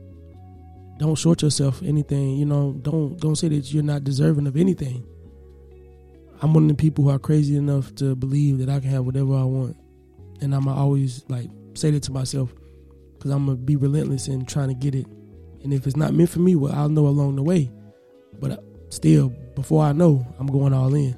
Don't 0.98 1.14
short 1.16 1.44
yourself 1.44 1.84
anything. 1.84 2.38
You 2.40 2.46
know, 2.46 2.74
don't 2.82 3.20
don't 3.22 3.36
say 3.36 3.48
that 3.50 3.72
you're 3.72 3.84
not 3.84 4.04
deserving 4.04 4.48
of 4.48 4.58
anything. 4.58 5.04
I'm 6.42 6.56
one 6.56 6.64
of 6.64 6.70
the 6.70 6.76
people 6.76 7.04
who 7.04 7.12
are 7.12 7.20
crazy 7.20 7.56
enough 7.58 7.94
to 7.96 8.16
believe 8.16 8.58
that 8.58 8.70
I 8.70 8.80
can 8.80 8.90
have 8.90 9.06
whatever 9.06 9.36
I 9.36 9.44
want, 9.44 9.78
and 10.42 10.56
I'm 10.56 10.68
always 10.68 11.24
like 11.30 11.52
say 11.76 11.92
that 11.92 12.02
to 12.04 12.12
myself 12.12 12.56
because 13.24 13.34
I'm 13.34 13.46
gonna 13.46 13.58
be 13.58 13.78
relentless 13.78 14.28
in 14.28 14.46
trying 14.46 14.68
to 14.68 14.74
get 14.74 14.94
it. 14.94 15.08
And 15.64 15.74
if 15.74 15.88
it's 15.88 15.96
not 15.96 16.14
meant 16.14 16.30
for 16.30 16.40
me, 16.40 16.56
well, 16.56 16.74
I'll 16.74 16.90
know 16.90 17.08
along 17.08 17.38
the 17.38 17.42
way. 17.42 17.72
But 18.38 18.52
uh, 18.52 18.58
still, 18.90 19.30
before 19.56 19.86
I 19.86 19.94
know, 19.94 20.28
I'm 20.38 20.48
going 20.48 20.74
all 20.74 20.94
in. 20.94 21.18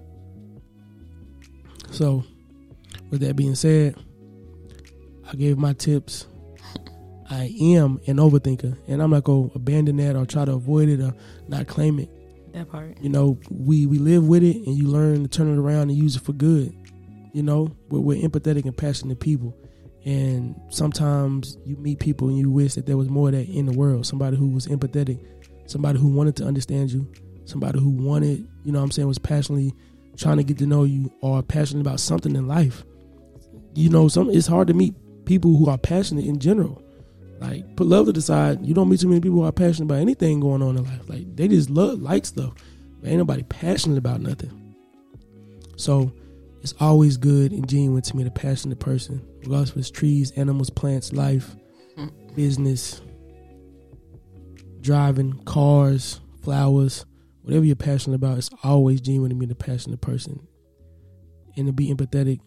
So, 1.89 2.23
with 3.09 3.21
that 3.21 3.35
being 3.35 3.55
said, 3.55 3.95
I 5.27 5.33
gave 5.33 5.57
my 5.57 5.73
tips. 5.73 6.27
I 7.27 7.51
am 7.59 7.99
an 8.05 8.17
overthinker, 8.17 8.77
and 8.87 9.01
I'm 9.01 9.09
not 9.09 9.23
gonna 9.23 9.49
abandon 9.55 9.97
that 9.97 10.15
or 10.15 10.27
try 10.27 10.45
to 10.45 10.51
avoid 10.51 10.89
it 10.89 11.01
or 11.01 11.15
not 11.47 11.65
claim 11.65 11.97
it. 11.97 12.09
That 12.53 12.69
part. 12.69 13.01
You 13.01 13.09
know, 13.09 13.39
we 13.49 13.87
we 13.87 13.97
live 13.97 14.27
with 14.27 14.43
it, 14.43 14.57
and 14.57 14.77
you 14.77 14.89
learn 14.89 15.23
to 15.23 15.27
turn 15.27 15.51
it 15.51 15.57
around 15.57 15.89
and 15.89 15.93
use 15.93 16.17
it 16.17 16.21
for 16.21 16.33
good. 16.33 16.71
You 17.33 17.41
know, 17.41 17.75
we're, 17.89 17.99
we're 17.99 18.29
empathetic 18.29 18.65
and 18.65 18.77
passionate 18.77 19.19
people, 19.19 19.57
and 20.05 20.55
sometimes 20.69 21.57
you 21.65 21.75
meet 21.77 21.99
people 21.99 22.29
and 22.29 22.37
you 22.37 22.51
wish 22.51 22.75
that 22.75 22.85
there 22.85 22.95
was 22.95 23.09
more 23.09 23.29
of 23.29 23.33
that 23.33 23.49
in 23.49 23.65
the 23.65 23.73
world. 23.73 24.05
Somebody 24.05 24.37
who 24.37 24.49
was 24.49 24.67
empathetic, 24.67 25.19
somebody 25.65 25.97
who 25.97 26.07
wanted 26.07 26.35
to 26.37 26.45
understand 26.45 26.91
you, 26.91 27.11
somebody 27.45 27.79
who 27.79 27.89
wanted, 27.89 28.47
you 28.63 28.71
know, 28.71 28.79
what 28.79 28.85
I'm 28.85 28.91
saying, 28.91 29.07
was 29.07 29.17
passionately 29.17 29.73
trying 30.15 30.37
to 30.37 30.43
get 30.43 30.59
to 30.59 30.67
know 30.67 30.83
you 30.83 31.11
or 31.21 31.41
passionate 31.41 31.81
about 31.81 31.99
something 31.99 32.35
in 32.35 32.47
life. 32.47 32.83
You 33.73 33.89
know, 33.89 34.07
some 34.07 34.29
it's 34.29 34.45
hard 34.45 34.67
to 34.67 34.75
meet 34.75 34.93
people 35.25 35.57
who 35.57 35.69
are 35.69 35.77
passionate 35.77 36.25
in 36.25 36.39
general. 36.39 36.83
Like 37.39 37.75
put 37.75 37.87
love 37.87 38.05
to 38.05 38.11
the 38.11 38.21
side. 38.21 38.63
You 38.63 38.75
don't 38.75 38.89
meet 38.89 38.99
too 38.99 39.09
many 39.09 39.21
people 39.21 39.39
who 39.39 39.45
are 39.45 39.51
passionate 39.51 39.85
about 39.85 40.01
anything 40.01 40.39
going 40.39 40.61
on 40.61 40.77
in 40.77 40.83
life. 40.83 41.09
Like 41.09 41.35
they 41.35 41.47
just 41.47 41.71
love 41.71 41.99
like 41.99 42.27
stuff. 42.27 42.53
But 43.01 43.09
ain't 43.09 43.17
nobody 43.17 43.41
passionate 43.43 43.97
about 43.97 44.21
nothing. 44.21 44.75
So 45.77 46.13
it's 46.65 46.73
always 46.79 47.15
good 47.15 47.51
and 47.51 47.69
genuine 47.69 48.01
to 48.01 48.17
meet 48.17 48.25
a 48.25 48.31
passionate 48.31 48.79
person, 48.79 49.21
regardless 49.41 49.75
it's 49.75 49.91
trees, 49.91 50.31
animals, 50.31 50.71
plants, 50.71 51.13
life, 51.13 51.55
business, 52.33 53.03
driving, 54.81 55.33
cars, 55.43 56.21
flowers, 56.41 57.05
whatever 57.43 57.65
you're 57.65 57.75
passionate 57.75 58.15
about. 58.15 58.39
It's 58.39 58.49
always 58.63 58.99
genuine 58.99 59.29
to 59.29 59.35
meet 59.35 59.51
a 59.51 59.55
passionate 59.55 60.01
person, 60.01 60.39
and 61.55 61.67
to 61.67 61.71
be 61.71 61.93
empathetic. 61.93 62.39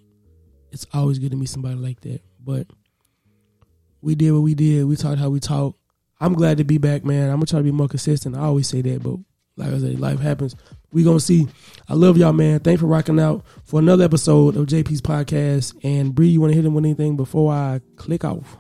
It's 0.73 0.87
always 0.93 1.21
good 1.21 1.31
to 1.31 1.37
meet 1.37 1.49
somebody 1.49 1.77
like 1.77 2.01
that. 2.01 2.21
But 2.45 2.67
we 4.01 4.17
did 4.17 4.33
what 4.33 4.41
we 4.41 4.57
did. 4.57 4.87
We 4.87 4.97
talked 4.97 5.21
how 5.21 5.31
we 5.31 5.39
talked. 5.39 5.79
I'm 6.21 6.35
glad 6.35 6.59
to 6.59 6.65
be 6.65 6.79
back, 6.79 7.05
man. 7.05 7.31
I'm 7.31 7.37
gonna 7.37 7.47
try 7.47 7.61
to 7.61 7.65
be 7.65 7.71
more 7.71 7.87
consistent. 7.87 8.35
I 8.35 8.41
always 8.41 8.67
say 8.67 8.83
that, 8.83 9.01
but 9.01 9.19
like 9.59 9.73
I 9.73 9.79
said, 9.79 10.01
life 10.01 10.21
happens. 10.21 10.57
We 10.93 11.03
gonna 11.03 11.21
see. 11.21 11.47
I 11.89 11.95
love 11.95 12.17
y'all, 12.17 12.33
man. 12.33 12.61
Thanks 12.61 12.81
for 12.81 12.87
rocking 12.87 13.21
out 13.21 13.45
for 13.65 13.79
another 13.81 14.05
episode 14.05 14.57
of 14.57 14.67
JP's 14.67 15.03
podcast. 15.03 15.75
And 15.85 16.15
Bree, 16.15 16.29
you 16.29 16.41
want 16.41 16.53
to 16.53 16.57
hit 16.57 16.65
him 16.65 16.75
with 16.75 16.85
anything 16.85 17.17
before 17.17 17.53
I 17.53 17.81
click 17.97 18.25
off? 18.25 18.57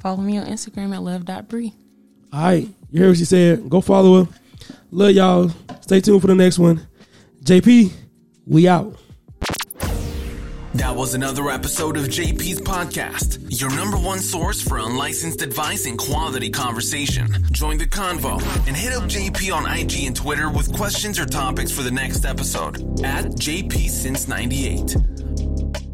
Follow 0.00 0.22
me 0.22 0.38
on 0.38 0.46
Instagram 0.46 0.94
at 0.94 1.02
love.bree. 1.02 1.72
All 2.32 2.42
right, 2.42 2.68
you 2.90 3.00
hear 3.00 3.08
what 3.08 3.18
she 3.18 3.24
said. 3.24 3.68
Go 3.68 3.80
follow 3.80 4.24
her. 4.24 4.32
Love 4.90 5.12
y'all. 5.12 5.50
Stay 5.80 6.00
tuned 6.00 6.20
for 6.20 6.26
the 6.26 6.34
next 6.34 6.58
one. 6.58 6.86
JP, 7.44 7.92
we 8.46 8.66
out. 8.66 8.96
That 10.74 10.96
was 10.96 11.12
another 11.14 11.50
episode 11.50 11.98
of 11.98 12.04
JP's 12.04 12.60
podcast, 12.60 13.60
your 13.60 13.70
number 13.76 13.98
one 13.98 14.20
source 14.20 14.62
for 14.62 14.78
unlicensed 14.78 15.42
advice 15.42 15.84
and 15.84 15.98
quality 15.98 16.48
conversation. 16.48 17.28
Join 17.52 17.76
the 17.76 17.86
convo 17.86 18.40
and 18.66 18.74
hit 18.74 18.94
up 18.94 19.02
JP 19.04 19.54
on 19.54 19.70
IG 19.70 20.06
and 20.06 20.16
Twitter 20.16 20.48
with 20.48 20.72
questions 20.72 21.18
or 21.18 21.26
topics 21.26 21.70
for 21.70 21.82
the 21.82 21.90
next 21.90 22.24
episode 22.24 22.76
at 23.04 23.26
JP 23.26 23.90
Since 23.90 24.28
98. 24.28 25.91